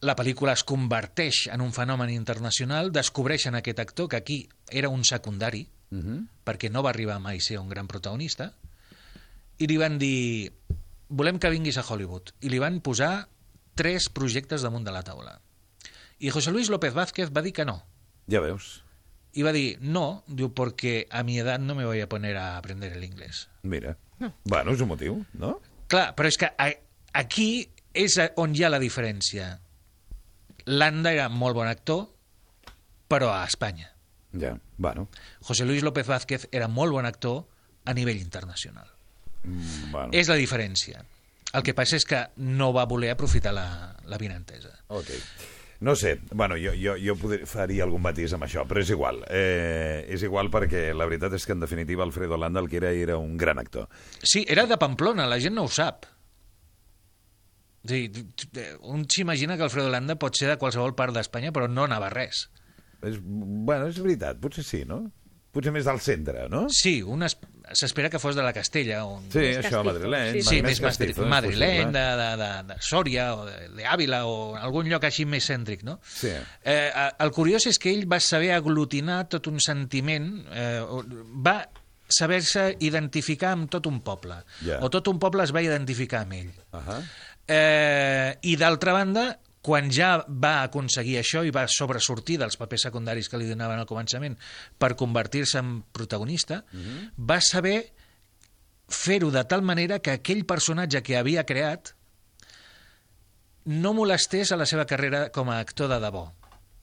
[0.00, 5.04] la pel·lícula es converteix en un fenomen internacional, descobreixen aquest actor que aquí era un
[5.04, 6.26] secundari, Uh -huh.
[6.44, 8.54] perquè no va arribar mai a ser un gran protagonista,
[9.58, 10.52] i li van dir,
[11.08, 12.30] volem que vinguis a Hollywood.
[12.40, 13.28] I li van posar
[13.74, 15.40] tres projectes damunt de la taula.
[16.18, 17.84] I José Luis López Vázquez va dir que no.
[18.28, 18.82] Ja veus.
[19.32, 22.56] I va dir, no, diu, porque a mi edad no me voy a poner a
[22.56, 23.48] aprender el inglés.
[23.62, 23.96] Mira.
[24.44, 25.60] Bueno, és un motiu, no?
[25.86, 26.68] Clar, però és que a,
[27.20, 27.48] aquí
[27.96, 29.52] és on hi ha la diferència.
[30.66, 32.06] Landa era molt bon actor,
[33.08, 33.92] però a Espanya.
[34.36, 35.08] Ja, bueno.
[35.46, 37.44] José Luis López Vázquez era molt bon actor
[37.86, 38.88] a nivell internacional.
[39.44, 40.10] Mm, bueno.
[40.12, 41.04] És la diferència.
[41.54, 43.68] El que passa és que no va voler aprofitar la,
[44.04, 44.74] la vinentesa.
[44.88, 45.14] Ok.
[45.80, 49.22] No sé, bueno, jo, jo, jo poder, faria algun matís amb això, però és igual.
[49.28, 52.90] Eh, és igual perquè la veritat és que, en definitiva, Alfredo Landa el que era
[52.96, 53.88] era un gran actor.
[54.22, 56.06] Sí, era de Pamplona, la gent no ho sap.
[57.86, 58.10] Sí,
[58.82, 62.46] un s'imagina que Alfredo Landa pot ser de qualsevol part d'Espanya, però no anava res.
[63.06, 65.04] És, bueno, és veritat, potser sí, no?
[65.54, 66.64] Potser més del centre, no?
[66.72, 67.36] Sí, un es-
[67.72, 69.04] s'espera que fos de la Castella.
[69.04, 69.24] On...
[69.32, 72.76] Sí, Més això, madrileny, Sí, sí, més més castizo, és madrileny, de, de, de, de
[72.80, 75.98] Sòria, o de, de Àvila, o algun lloc així més cèntric, no?
[76.06, 76.30] Sí.
[76.62, 80.80] Eh, el curiós és que ell va saber aglutinar tot un sentiment, eh,
[81.46, 81.58] va
[82.08, 84.78] saber-se identificar amb tot un poble, Ja.
[84.80, 86.52] o tot un poble es va identificar amb ell.
[86.72, 87.00] Uh -huh.
[87.48, 93.26] Eh, I d'altra banda, quan ja va aconseguir això i va sobresortir dels papers secundaris
[93.30, 94.36] que li donaven al començament
[94.78, 96.62] per convertir-se en protagonista,
[97.18, 97.78] va saber
[98.86, 101.96] fer-ho de tal manera que aquell personatge que havia creat
[103.66, 106.28] no molestés a la seva carrera com a actor de debò.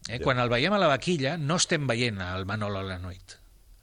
[0.09, 0.17] Eh?
[0.17, 0.23] Ja.
[0.25, 3.37] Quan el veiem a la vaquilla, no estem veient el Manolo Lanoit.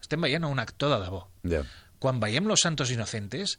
[0.05, 1.23] Estem veient a un actor de debò.
[1.49, 1.63] Ja.
[2.01, 3.57] Quan veiem Los Santos Inocentes,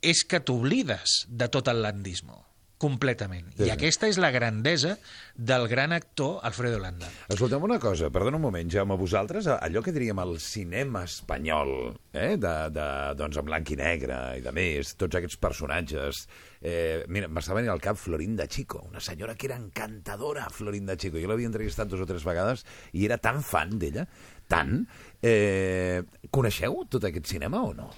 [0.00, 2.44] és que t'oblides de tot el landismo
[2.80, 3.50] completament.
[3.58, 4.94] Sí, I aquesta és la grandesa
[5.36, 7.10] del gran actor Alfredo Landa.
[7.28, 11.74] Escolteu una cosa, perdona un moment, Jaume, vosaltres, allò que diríem el cinema espanyol,
[12.14, 12.86] eh, de, de,
[13.20, 16.24] doncs, en blanc i negre i de més, tots aquests personatges...
[16.60, 21.16] Eh, mira, m'està venint al cap Florinda Chico, una senyora que era encantadora, Florinda Chico.
[21.20, 24.04] Jo l'havia entrevistat dos o tres vegades i era tan fan d'ella,
[24.50, 24.82] tant.
[25.24, 26.02] Eh,
[26.32, 27.88] coneixeu tot aquest cinema o no?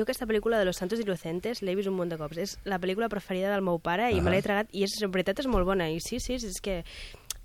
[0.00, 2.38] Jo aquesta pel·lícula de Los Santos Inocentes l'he vist un munt de cops.
[2.40, 4.22] És la pel·lícula preferida del meu pare i Ah.
[4.24, 5.90] me l'he tragat i és, en veritat és molt bona.
[5.90, 6.82] I sí, sí, és que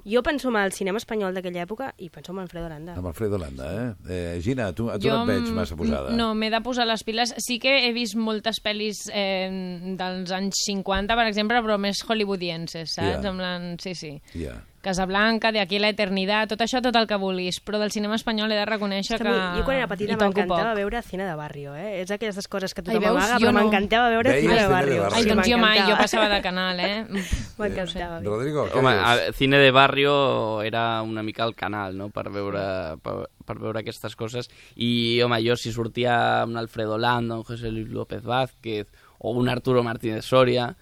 [0.06, 2.94] jo penso en el cinema espanyol d'aquella època i penso en Alfredo Landa.
[2.96, 4.36] Amb Alfredo Landa, eh?
[4.38, 6.14] eh Gina, tu, a tu no et veig massa posada.
[6.16, 7.34] No, m'he de posar les piles.
[7.42, 9.50] Sí que he vist moltes pel·lis eh,
[9.98, 13.20] dels anys 50, per exemple, però més hollywoodienses, saps?
[13.20, 13.32] Ja.
[13.34, 14.22] En plan, sí, sí.
[14.38, 14.62] Ja.
[14.86, 17.58] Casablanca, De aquí a la eternitat, tot això, tot el que vulguis.
[17.66, 21.26] Però del cinema espanyol he de reconèixer que jo quan era petita m'encantava veure cine
[21.26, 22.02] de barrio, eh?
[22.04, 23.18] És d'aquestes coses que Ai, tothom veus?
[23.18, 23.60] amaga, però no.
[23.60, 25.02] m'encantava veure Veies cine de cine de barrio.
[25.10, 27.06] Ai, Sí, doncs jo mai, jo passava de canal, eh?
[27.60, 28.20] M'encantava.
[28.24, 30.16] Rodrigo, què Home, a, cine de barrio
[30.62, 32.66] era una mica el canal, no?, per veure,
[33.02, 33.16] per,
[33.46, 34.52] per veure aquestes coses.
[34.76, 38.88] I, home, jo si sortia un Alfredo Landa, un José Luis López Vázquez
[39.20, 40.76] o un Arturo Martínez Soria...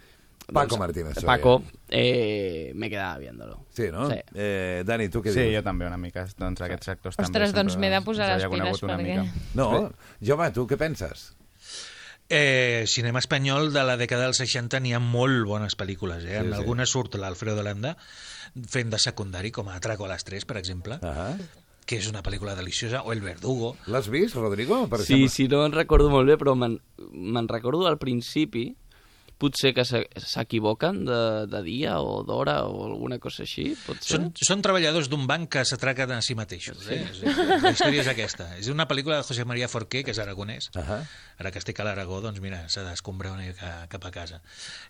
[0.51, 1.27] Paco Martínez Soria.
[1.27, 3.65] Paco, eh, me quedaba viéndolo.
[3.71, 4.09] Sí, no?
[4.09, 4.17] Sí.
[4.35, 5.55] Eh, Dani, tu què Sí, dius?
[5.55, 6.25] jo també una mica.
[6.37, 9.21] Doncs aquests actors també Ostres, doncs m'he de posar les piles una perquè...
[9.21, 9.45] mica.
[9.55, 9.91] No,
[10.21, 11.33] Jaume, tu què penses?
[12.29, 16.23] Eh, cinema espanyol de la dècada dels 60 n'hi ha molt bones pel·lícules.
[16.25, 16.29] Eh?
[16.31, 16.57] Sí, en sí.
[16.59, 17.95] algunes surt l'Alfredo Landa
[18.69, 21.35] fent de secundari, com a Atraco a les 3, per exemple, Ah
[21.85, 23.73] que és una pel·lícula deliciosa, o El Verdugo.
[23.91, 24.87] L'has vist, Rodrigo?
[24.87, 25.29] Per Sí, exemple?
[25.33, 26.77] sí, no en recordo molt bé, però me'n
[27.11, 28.69] me'n recordo al principi,
[29.43, 31.19] potser que s'e- s'equivoquen de,
[31.51, 34.15] de dia o d'hora o alguna cosa així, pot ser?
[34.15, 36.87] Són, són treballadors d'un banc que s'atraquen a si mateixos.
[36.87, 37.01] Eh?
[37.17, 37.27] Sí.
[37.59, 38.47] La història és aquesta.
[38.61, 40.69] És una pel·lícula de José María Forqué, que és aragonès.
[40.75, 41.01] Uh -huh.
[41.43, 44.41] Ara que estic a l'Aragó, doncs mira, s'ha d'escombrar una mica cap a casa.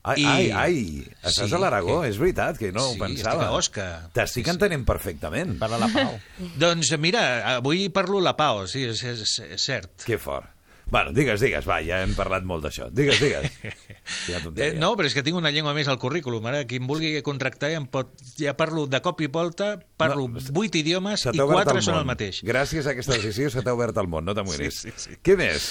[0.03, 2.99] Ai, I- ai, ai, estàs Sí, a l'Aragó, que- és veritat, que no Sí, ho
[2.99, 3.33] pensava.
[3.35, 4.09] estic a Osca.
[4.13, 5.57] T'estic entenent perfectament.
[5.57, 6.19] Parla la Pau.
[6.57, 10.03] Doncs mira, avui parlo la Pau, sí, és, és, és cert.
[10.05, 10.45] Que fort.
[10.93, 12.91] Bueno, digues, digues, va, ja hem parlat molt d'això.
[12.93, 13.49] Digues, digues.
[14.27, 16.45] Quina Eh, no, però és que tinc una llengua més al currículum.
[16.51, 18.11] Ara, qui em vulgui contractar ja, em pot...
[18.37, 21.97] ja parlo de cop i volta, parlo No, vuit idiomes Se i quatre el són
[21.97, 22.43] el mateix.
[22.45, 24.83] Gràcies a aquesta decisió se t'ha obert el món, no t'amoïnis.
[24.83, 25.19] Sí, sí, sí.
[25.25, 25.67] Què més?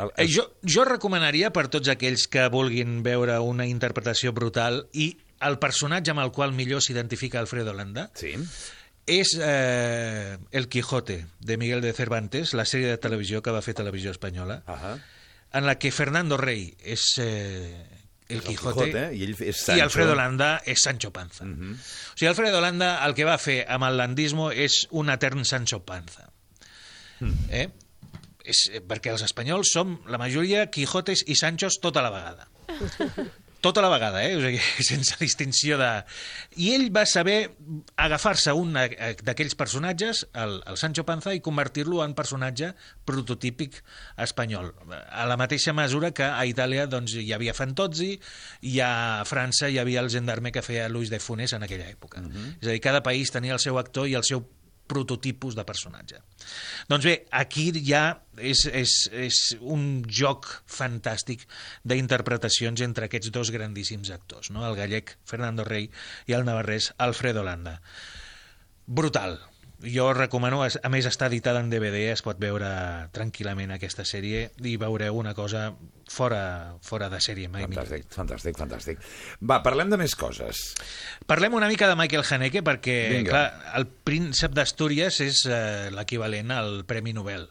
[0.00, 5.10] El, Eh, jo, jo recomanaria per tots aquells que vulguin veure una interpretació brutal i
[5.44, 8.34] el personatge amb el qual millor s'identifica Alfredo Landa Sí.
[9.10, 13.74] És eh, El Quijote, de Miguel de Cervantes, la sèrie de televisió que va fer
[13.78, 14.96] Televisió Espanyola, Ahà.
[15.52, 17.86] en la que Fernando Rey és eh,
[18.30, 19.84] El Quijote, Quijote, i ell és i Sancho.
[19.88, 21.44] Alfredo Landa és Sancho Panza.
[21.44, 21.74] Mhm.
[21.74, 25.82] O sigui, Alfredo Landa el que va fer amb el landismo és un etern Sancho
[25.84, 26.30] Panza.
[27.20, 27.50] Mm.
[27.50, 27.68] Eh?
[28.44, 32.48] És, eh, perquè els espanyols som, la majoria, Quijotes i Sanchos tota la vegada.
[33.60, 34.36] tota la vegada, eh?
[34.36, 35.90] o sigui, sense distinció de...
[36.60, 37.52] I ell va saber
[38.00, 42.72] agafar-se un d'aquells personatges, el, el Sancho Panza, i convertir-lo en personatge
[43.08, 43.80] prototípic
[44.20, 44.72] espanyol.
[45.10, 48.14] A la mateixa mesura que a Itàlia doncs, hi havia Fantozzi
[48.68, 48.92] i a
[49.28, 52.20] França hi havia el gendarme que feia Luis de Funes en aquella època.
[52.20, 52.56] Uh -huh.
[52.60, 54.46] És a dir, cada país tenia el seu actor i el seu
[54.90, 56.20] prototipus de personatge.
[56.90, 58.04] Doncs bé, aquí ja
[58.36, 61.46] és, és, és un joc fantàstic
[61.86, 64.66] d'interpretacions entre aquests dos grandíssims actors, no?
[64.66, 65.90] el gallec Fernando Rey
[66.26, 67.78] i el navarrès Alfredo Landa.
[68.90, 69.38] Brutal,
[69.84, 72.68] jo recomano, a més està editada en DVD, es pot veure
[73.14, 75.70] tranquil·lament aquesta sèrie i veureu una cosa
[76.10, 77.48] fora, fora de sèrie.
[77.48, 78.16] Mai fantàstic, millor.
[78.16, 79.06] fantàstic, fantàstic.
[79.40, 80.64] Va, parlem de més coses.
[81.30, 83.30] Parlem una mica de Michael Haneke perquè, Vinga.
[83.30, 87.48] clar, el príncep d'Astúries és eh, l'equivalent al Premi Nobel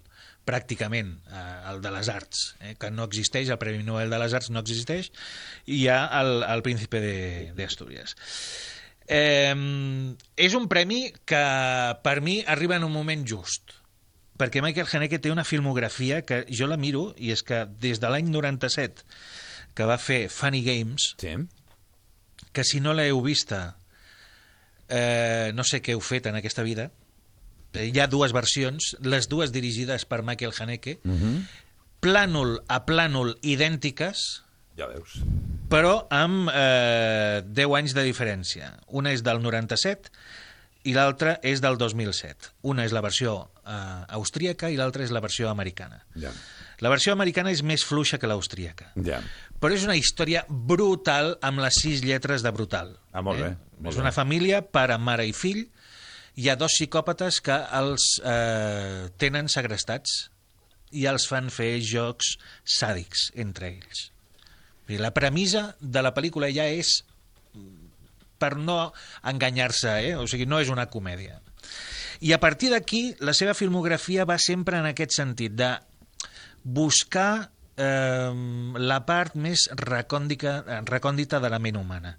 [0.50, 4.34] pràcticament, eh, el de les arts, eh, que no existeix, el Premi Nobel de les
[4.34, 5.12] Arts no existeix,
[5.68, 7.02] i hi ha el, el príncipe
[7.58, 8.16] d'Astúries.
[9.10, 9.56] Eh,
[10.38, 11.44] és un premi que
[12.06, 13.80] per mi arriba en un moment just
[14.40, 18.12] perquè Michael Haneke té una filmografia que jo la miro i és que des de
[18.12, 19.02] l'any 97
[19.76, 21.34] que va fer Funny Games sí.
[22.54, 23.80] que si no l'heu vista
[24.88, 26.92] eh, no sé què heu fet en aquesta vida
[27.74, 31.36] hi ha dues versions les dues dirigides per Michael Haneke uh -huh.
[32.00, 34.44] plànol a plànol idèntiques
[34.78, 35.20] ja veus.
[35.70, 38.72] Però amb eh, 10 anys de diferència.
[38.90, 40.10] Una és del 97
[40.90, 42.54] i l'altra és del 2007.
[42.72, 43.76] Una és la versió eh,
[44.18, 46.02] austríaca i l'altra és la versió americana.
[46.18, 46.32] Ja.
[46.80, 48.94] La versió americana és més fluixa que l'austríaca.
[49.06, 49.20] Ja.
[49.60, 52.96] Però és una història brutal amb les sis lletres de brutal.
[53.12, 53.50] Ah, molt eh?
[53.50, 53.80] bé.
[53.80, 54.16] Molt és una bé.
[54.16, 55.66] família, pare, mare i fill.
[56.40, 60.30] Hi ha dos psicòpates que els eh, tenen segrestats
[60.96, 64.08] i els fan fer jocs sàdics entre ells.
[64.98, 67.04] La premissa de la pel·lícula ja és
[68.40, 68.94] per no
[69.28, 70.16] enganyar-se, eh?
[70.18, 71.42] o sigui, no és una comèdia.
[72.24, 75.74] I a partir d'aquí, la seva filmografia va sempre en aquest sentit, de
[76.64, 78.32] buscar eh,
[78.80, 82.18] la part més recòndica, recòndita de la ment humana.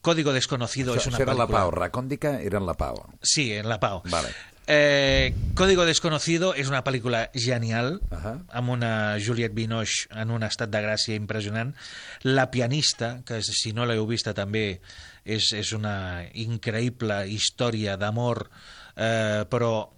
[0.00, 1.58] Código Desconocido Això, és una això era pel·lícula...
[1.58, 3.02] la Pau, Recòndica era en la Pau.
[3.20, 4.00] Sí, en la Pau.
[4.08, 4.30] Vale.
[4.70, 8.34] Eh, Código Desconocido és una pel·lícula genial, uh -huh.
[8.52, 11.74] amb una Juliette Binoche en un estat de gràcia impressionant.
[12.22, 14.80] La pianista, que si no l'heu vista també
[15.24, 18.50] és, és una increïble història d'amor,
[18.94, 19.88] eh, però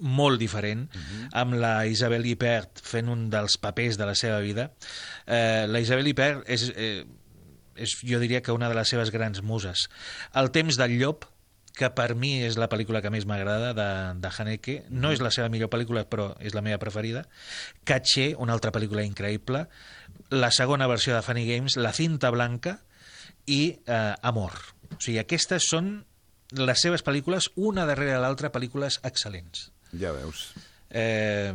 [0.00, 1.28] molt diferent, uh -huh.
[1.32, 4.72] amb la Isabelle Huppert fent un dels papers de la seva vida.
[5.26, 7.06] Eh, la Isabelle Huppert és, eh,
[7.76, 9.88] és, jo diria que una de les seves grans muses.
[10.34, 11.24] El temps del llop,
[11.76, 13.88] que per mi és la pel·lícula que més m'agrada de,
[14.20, 14.76] de Haneke.
[14.90, 17.24] No és la seva millor pel·lícula, però és la meva preferida.
[17.88, 19.64] Caché, una altra pel·lícula increïble.
[20.32, 22.78] La segona versió de Funny Games, La cinta blanca
[23.46, 24.58] i eh, Amor.
[24.92, 25.94] O sigui, aquestes són
[26.52, 29.70] les seves pel·lícules, una darrere l'altra, pel·lícules excel·lents.
[29.98, 30.50] Ja veus.
[30.92, 31.52] Eh,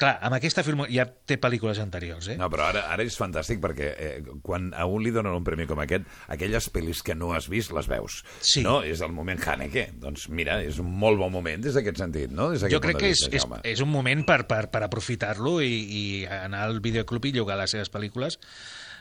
[0.00, 2.36] clar, amb aquesta film ja té pel·lícules anteriors, eh?
[2.40, 5.68] No, però ara, ara és fantàstic perquè eh, quan a un li donen un premi
[5.70, 8.20] com aquest, aquelles pel·lis que no has vist les veus.
[8.40, 8.64] Sí.
[8.66, 8.80] No?
[8.86, 9.90] És el moment Haneke.
[10.00, 12.50] Doncs mira, és un molt bon moment des d'aquest sentit, no?
[12.54, 13.62] Des Jo crec que és, vista, és, Jaume.
[13.66, 16.04] és un moment per, per, per aprofitar-lo i, i
[16.40, 18.40] anar al videoclub i llogar les seves pel·lícules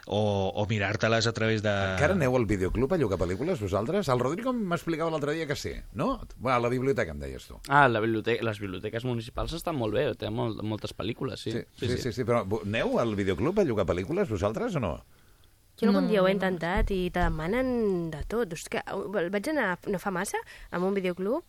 [0.10, 1.70] o, o mirar-te-les a través de...
[1.94, 4.10] Encara aneu al videoclub a llogar pel·lícules, vosaltres?
[4.10, 6.16] El Rodrigo m'explicava l'altre dia que sí, no?
[6.42, 7.60] Va, a la biblioteca, em deies tu.
[7.70, 11.54] Ah, la biblioteca, les biblioteques municipals estan molt bé, té molt, moltes pel·lícules, sí.
[11.54, 14.96] Sí, sí, sí, sí, però vo- aneu al videoclub a llogar pel·lícules, vosaltres, o no?
[15.80, 18.52] Jo algun dia ho he intentat i te demanen de tot.
[18.52, 20.42] És que uh, vaig anar no fa massa
[20.76, 21.46] a un videoclub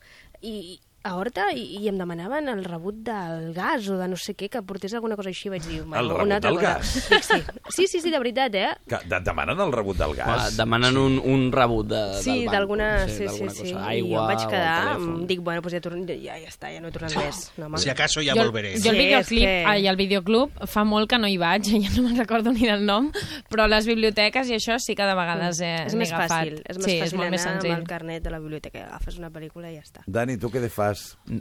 [0.46, 4.34] i a Horta i, i em demanaven el rebut del gas o de no sé
[4.36, 5.48] què, que portés alguna cosa així.
[5.48, 6.74] Vaig dir, El rebut una del cosa.
[6.74, 6.86] gas?
[7.30, 7.38] Sí.
[7.70, 8.68] sí, sí, sí, de veritat, eh?
[8.88, 10.56] Que de demanen el rebut del gas.
[10.56, 13.62] demanen un, un rebut de, Sí, del banc, Sí, sé, sí, d'alguna sí.
[13.62, 16.70] cosa, I aigua jo em vaig quedar, dic, bueno, pues ja, torno, ja, ja està,
[16.74, 17.40] ja no he tornat més.
[17.56, 17.70] No.
[17.78, 18.74] Si acaso ja jo, volveré.
[18.76, 19.78] Jo el Sí, videoclip és que- que...
[19.80, 22.84] i el videoclub fa molt que no hi vaig, ja no me'n recordo ni del
[22.84, 23.10] nom,
[23.48, 26.30] però les biblioteques i això sí que de vegades eh, és n'he més agafat.
[26.44, 27.78] fàcil, és més sí, fàcil és molt anar més amb senzill.
[27.78, 30.04] el carnet de la biblioteca, agafes una pel·lícula i ja està.
[30.06, 30.89] Dani, tu què de fas?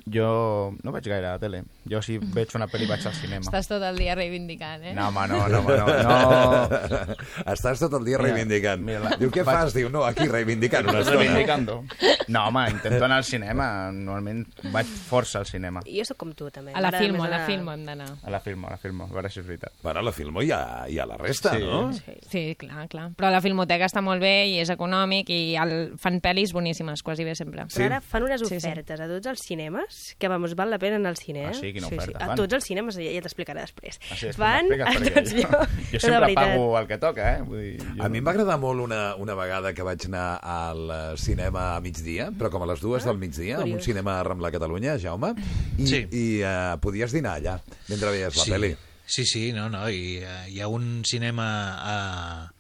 [0.06, 1.64] Jo no vaig gaire a la tele.
[1.90, 3.46] Jo si veig una pel·li vaig al cinema.
[3.46, 4.94] Estàs tot el dia reivindicant, eh?
[4.94, 6.04] No, home, no, no, home, no.
[6.04, 7.16] no.
[7.54, 8.82] Estàs tot el dia Mira, reivindicant.
[8.86, 9.74] mira, la- Diu, què vaig- fas?
[9.74, 11.20] Diu, no, aquí reivindicant una estona.
[11.20, 11.84] Reivindicando.
[12.30, 13.92] No, home, intento anar al cinema.
[13.92, 15.82] Normalment vaig força al cinema.
[15.86, 16.74] I jo sóc com tu, també.
[16.76, 18.10] A la Filmo, a la Filmo hem d'anar.
[18.24, 19.74] A la filmo, a la filmo, a veure si és veritat.
[19.84, 21.64] Bueno, a la Filmo hi ha, hi ha la resta, Sí.
[21.64, 21.92] no?
[22.30, 23.10] Sí, clar, clar.
[23.18, 27.24] Però la filmoteca està molt bé i és econòmic i el, fan pel·lis boníssimes, quasi
[27.26, 27.66] bé sempre.
[27.74, 28.68] Però ara fan unes Sí, sí.
[28.68, 31.52] ofertes a tots els als cinemes, que vamos, val la pena anar al cine, eh?
[31.52, 31.72] Ah, sí?
[31.74, 32.40] Quina sí, oferta A fan?
[32.42, 34.00] tots els cinemes, ja, ja t'explicaré després.
[34.12, 37.42] Ah, sí, després Van a tots jo, jo De sempre pago el que toca, eh?
[37.48, 38.04] Vull dir, jo...
[38.04, 41.76] A mi em va agradar molt una, una vegada que vaig anar al eh, cinema
[41.78, 43.88] a migdia, però com a les dues del migdia, a un curiós.
[43.88, 45.34] cinema a Rambla, Catalunya, Jaume,
[45.78, 46.04] i, Sí.
[46.12, 47.56] i uh, podies dinar allà,
[47.88, 48.52] mentre veies la sí.
[48.52, 48.76] pel·li.
[49.10, 51.48] Sí, sí, no, no, i eh, hi ha un cinema
[51.82, 52.52] a,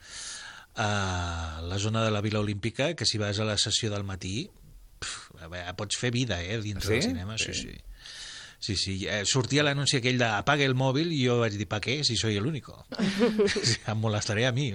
[0.75, 4.49] a la zona de la Vila Olímpica que si vas a la sessió del matí
[4.49, 4.58] a
[5.77, 6.93] pots fer vida, eh, dintre Sí?
[6.93, 7.61] del cinema, sí, Sí.
[7.61, 7.77] sí.
[8.61, 11.79] Sí, sí, eh, sortia l'anunci aquell de apague el mòbil i jo vaig dir, pa
[11.79, 12.85] què, si soy el único?
[13.63, 14.73] Sí, em molestaré a mi.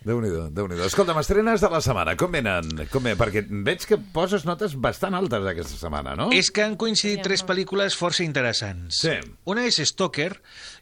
[0.00, 2.70] Déu-n'hi-do, déu nhi déu Escolta, estrenes de la setmana, com venen?
[2.88, 3.12] Com ve?
[3.20, 6.30] Perquè veig que poses notes bastant altes aquesta setmana, no?
[6.32, 9.02] És que han coincidit tres pel·lícules força interessants.
[9.04, 9.18] Sí.
[9.52, 10.30] Una és Stalker,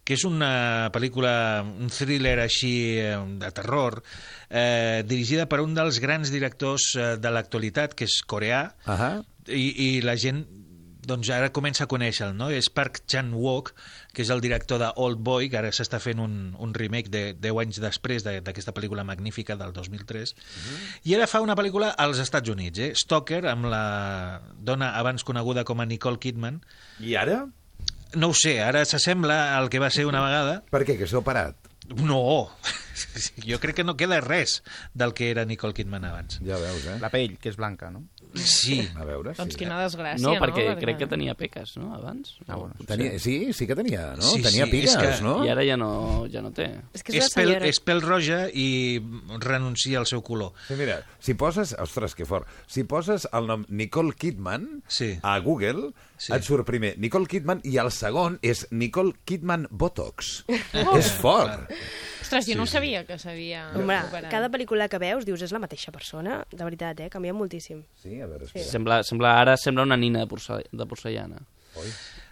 [0.06, 0.52] que és una
[0.94, 1.32] pel·lícula,
[1.66, 3.98] un thriller així eh, de terror,
[4.48, 9.16] eh, dirigida per un dels grans directors eh, de l'actualitat, que és coreà, Ahà.
[9.50, 10.44] i, i la gent
[11.08, 12.50] doncs ara comença a conèixer-lo, no?
[12.52, 13.72] És Park Chan-wook,
[14.18, 17.20] que és el director de Old Boy, que ara s'està fent un, un remake de
[17.38, 20.34] 10 anys després de- d'aquesta pel·lícula magnífica del 2003,
[21.06, 22.90] i ara fa una pel·lícula als Estats Units, eh?
[22.98, 26.58] Stalker, amb la dona abans coneguda com a Nicole Kidman.
[26.98, 27.44] I ara?
[28.18, 30.62] No ho sé, ara s'assembla al que va ser una vegada.
[30.72, 30.98] Per què?
[30.98, 31.54] Que s'ha operat?
[32.02, 32.50] No,
[33.48, 34.62] jo crec que no queda res
[34.94, 36.40] del que era Nicole Kidman abans.
[36.44, 36.98] Ja veus, eh?
[37.00, 38.04] La pell, que és blanca, no?
[38.34, 38.82] Sí.
[38.94, 39.58] A veure, Doncs sí.
[39.62, 40.40] quina desgràcia, No, no?
[40.42, 42.34] perquè crec que tenia peques, no, abans?
[42.46, 44.22] Ah, bueno, Tenia, sí, sí que tenia, no?
[44.22, 45.44] Sí, tenia sí, piques, és que- no?
[45.46, 46.66] I ara ja no, ja no té.
[46.92, 49.00] És que és És pel, és pel roja i
[49.40, 50.52] renuncia al seu color.
[50.68, 51.74] Sí, mira, si poses...
[51.78, 52.46] Ostres, que fort.
[52.66, 55.18] Si poses el nom Nicole Kidman Sí.
[55.22, 56.32] a Google, Sí.
[56.34, 60.44] et surt primer Nicole Kidman i el segon és Nicole Kidman Botox.
[60.48, 60.96] Oh.
[60.98, 61.70] és fort.
[62.28, 64.28] Ostres, jo no sabia que s'havia Home, operat.
[64.30, 67.08] cada pel·lícula que veus dius és la mateixa persona, de veritat, eh?
[67.08, 67.80] Canvia moltíssim.
[68.02, 68.60] Sí, a veure, Sí.
[68.68, 71.40] Sembla, sembla, ara sembla una nina de, porce, de porcellana.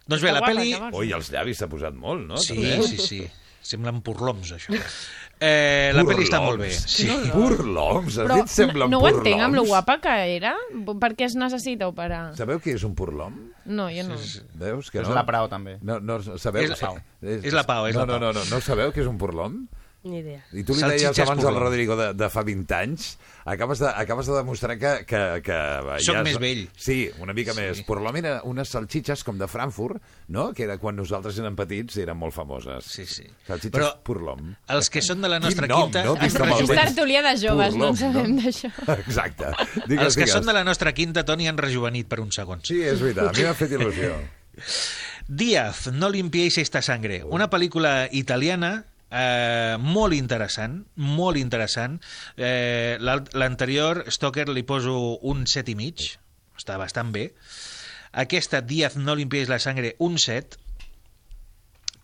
[0.07, 0.75] Doncs bé, la guapa, pel·li...
[0.79, 0.95] vols?
[1.01, 2.37] Ui, els llavis s'ha posat molt, no?
[2.37, 2.83] Sí, També?
[2.87, 3.23] sí, sí.
[3.67, 4.77] Semblen purloms, això.
[5.43, 6.69] Eh, la pel·li està molt bé.
[6.71, 7.09] Sí.
[7.33, 9.25] Purloms, has Però dit semblen no ho purloms?
[9.27, 10.53] entenc amb lo guapa que era.
[11.01, 12.37] Per què es necessita operar?
[12.39, 13.35] Sabeu què és un purlom?
[13.67, 14.17] No, jo no.
[14.63, 15.17] Veus que És no?
[15.19, 15.79] la Prao, també.
[15.83, 16.63] No, no, sabeu?
[16.71, 18.21] És- és la Pau, és no, la no, Pau.
[18.21, 19.65] no, no, no sabeu què és un purlom?
[20.07, 20.41] Ni idea.
[20.55, 21.63] I tu li deies Salsitxes abans al purlom.
[21.67, 23.07] Rodrigo de, de fa 20 anys,
[23.45, 24.93] acabes de, acabes de demostrar que...
[25.09, 25.59] que, que
[26.05, 26.63] Soc ja més vell.
[26.79, 27.61] Sí, una mica Sí.
[27.61, 27.83] més.
[27.89, 29.99] Purlom era unes salxitxes com de Frankfurt,
[30.29, 30.53] no?
[30.55, 32.87] que era quan nosaltres érem petits i eren molt famoses.
[32.87, 33.27] Sí, sí.
[33.47, 34.55] Salxitxes Però purlom.
[34.77, 36.05] els que són de la nostra Quin nom, quinta...
[36.07, 36.15] no?
[36.23, 38.71] Vist amb els És de joves, no en Purlom, sabem d'això.
[39.01, 39.51] Exacte.
[39.87, 40.33] Digues, Els que digues.
[40.39, 42.67] són de la nostra quinta, Toni, han rejuvenit per uns segons.
[42.69, 44.15] Sí, és veritat, a mi m'ha fet il·lusió.
[45.29, 47.25] Díaz, no limpiéis esta sangre.
[47.25, 51.99] Una pel·lícula italiana eh, molt interessant, molt interessant.
[52.37, 56.13] Eh, L'anterior, Stoker, li poso un set i mig,
[56.57, 57.31] està bastant bé.
[58.17, 60.59] Aquesta, Díaz, no limpiéis la sangre, un set.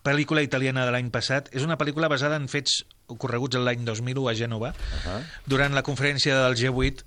[0.03, 1.47] Pel·lícula italiana de l'any passat.
[1.55, 2.81] És una pel·lícula basada en fets
[3.13, 5.21] ocorreguts l'any 2001 a Gènova, uh -huh.
[5.47, 7.03] durant la conferència del G8,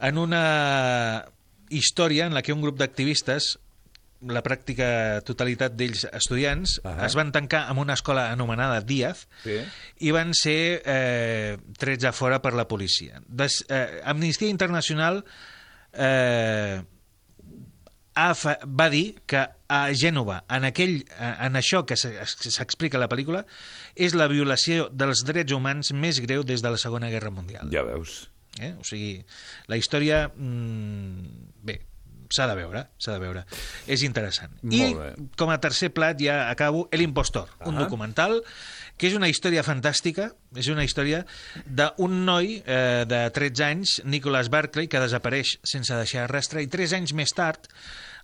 [0.00, 1.24] en una
[1.70, 3.58] història en la que un grup d'activistes
[4.28, 6.88] la pràctica totalitat d'ells estudiants, uh.
[6.90, 7.06] -huh.
[7.06, 9.58] es van tancar en una escola anomenada Díaz Sí.
[9.98, 13.20] i van ser eh, trets a fora per la policia.
[13.26, 15.24] Des, eh, Amnistia Internacional
[15.92, 16.82] eh,
[18.14, 18.34] ha
[18.66, 23.46] va dir que a Gènova, en, aquell, en això que se- s'explica a la pel·lícula,
[23.96, 27.70] és la violació dels drets humans més greu des de la Segona Guerra Mundial.
[27.72, 28.28] Ja veus.
[28.60, 28.74] Eh?
[28.78, 29.24] O sigui,
[29.66, 30.26] la història...
[30.36, 31.24] Mm,
[31.64, 31.78] bé,
[32.32, 33.44] s'ha de veure, s'ha de veure.
[33.86, 34.54] És interessant.
[34.64, 34.94] I
[35.38, 37.84] com a tercer plat ja acabo El Impostor, un Ah.
[37.84, 38.42] documental
[38.96, 41.24] que és una història fantàstica, és una història
[41.66, 46.92] d'un noi eh, de 13 anys, Nicholas Barclay, que desapareix sense deixar rastre, i 3
[47.00, 47.66] anys més tard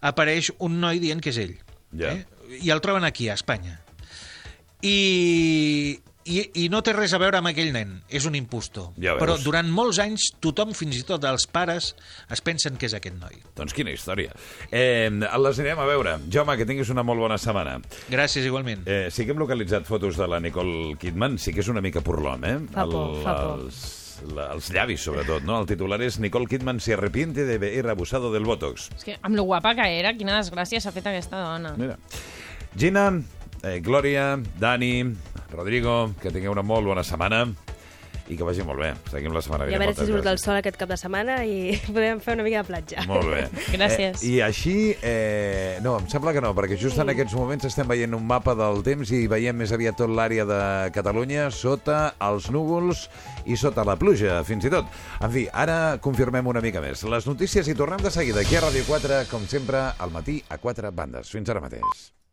[0.01, 1.57] apareix un noi dient que és ell.
[1.93, 2.13] Ja.
[2.13, 2.27] Eh?
[2.63, 3.81] I el troben aquí, a Espanya.
[4.83, 5.99] I,
[6.29, 8.91] i, I no té res a veure amb aquell nen, és un impostor.
[9.01, 9.23] Ja veus.
[9.23, 11.93] Però durant molts anys tothom, fins i tot els pares,
[12.31, 13.41] es pensen que és aquest noi.
[13.59, 14.35] Doncs quina història.
[14.71, 16.17] Eh, les anirem a veure.
[16.33, 17.79] Jaume, que tinguis una molt bona setmana.
[18.13, 18.85] Gràcies, igualment.
[18.87, 22.05] Eh, sí que hem localitzat fotos de la Nicole Kidman, sí que és una mica
[22.05, 22.59] porlom, eh?
[22.75, 23.65] Fa por, fa por.
[23.65, 23.81] Els,
[24.35, 25.61] la, els llavis, sobretot, no?
[25.63, 28.91] El titular és Nicole Kidman se arrepiente de haber abusado del Botox.
[28.99, 31.75] És que amb lo guapa que era, quina desgràcia s'ha fet aquesta dona.
[31.79, 31.99] Mira.
[32.79, 33.09] Gina,
[33.63, 35.15] eh, Glòria, Dani,
[35.53, 37.47] Rodrigo, que tingueu una molt bona setmana.
[38.29, 38.91] i que vagi molt bé.
[39.09, 41.79] Seguim la setmana I a veure si surt el sol aquest cap de setmana i
[41.97, 43.05] podem fer una mica de platja.
[43.09, 43.47] Molt bé.
[43.79, 44.21] Gràcies.
[44.21, 47.89] Eh, I així, eh, no, em sembla que no, perquè just en aquests moments estem
[47.89, 50.61] veient un mapa del temps i veiem més aviat tot l'àrea de
[50.93, 53.07] Catalunya sota els núvols
[53.49, 54.93] i sota la pluja, fins i tot.
[55.25, 57.09] En fi, ara confirmem una mica més.
[57.09, 60.61] Les notícies i tornem de seguida aquí a Ràdio 4, com sempre, al matí a
[60.61, 61.33] quatre bandes.
[61.33, 62.11] Fins ara mateix.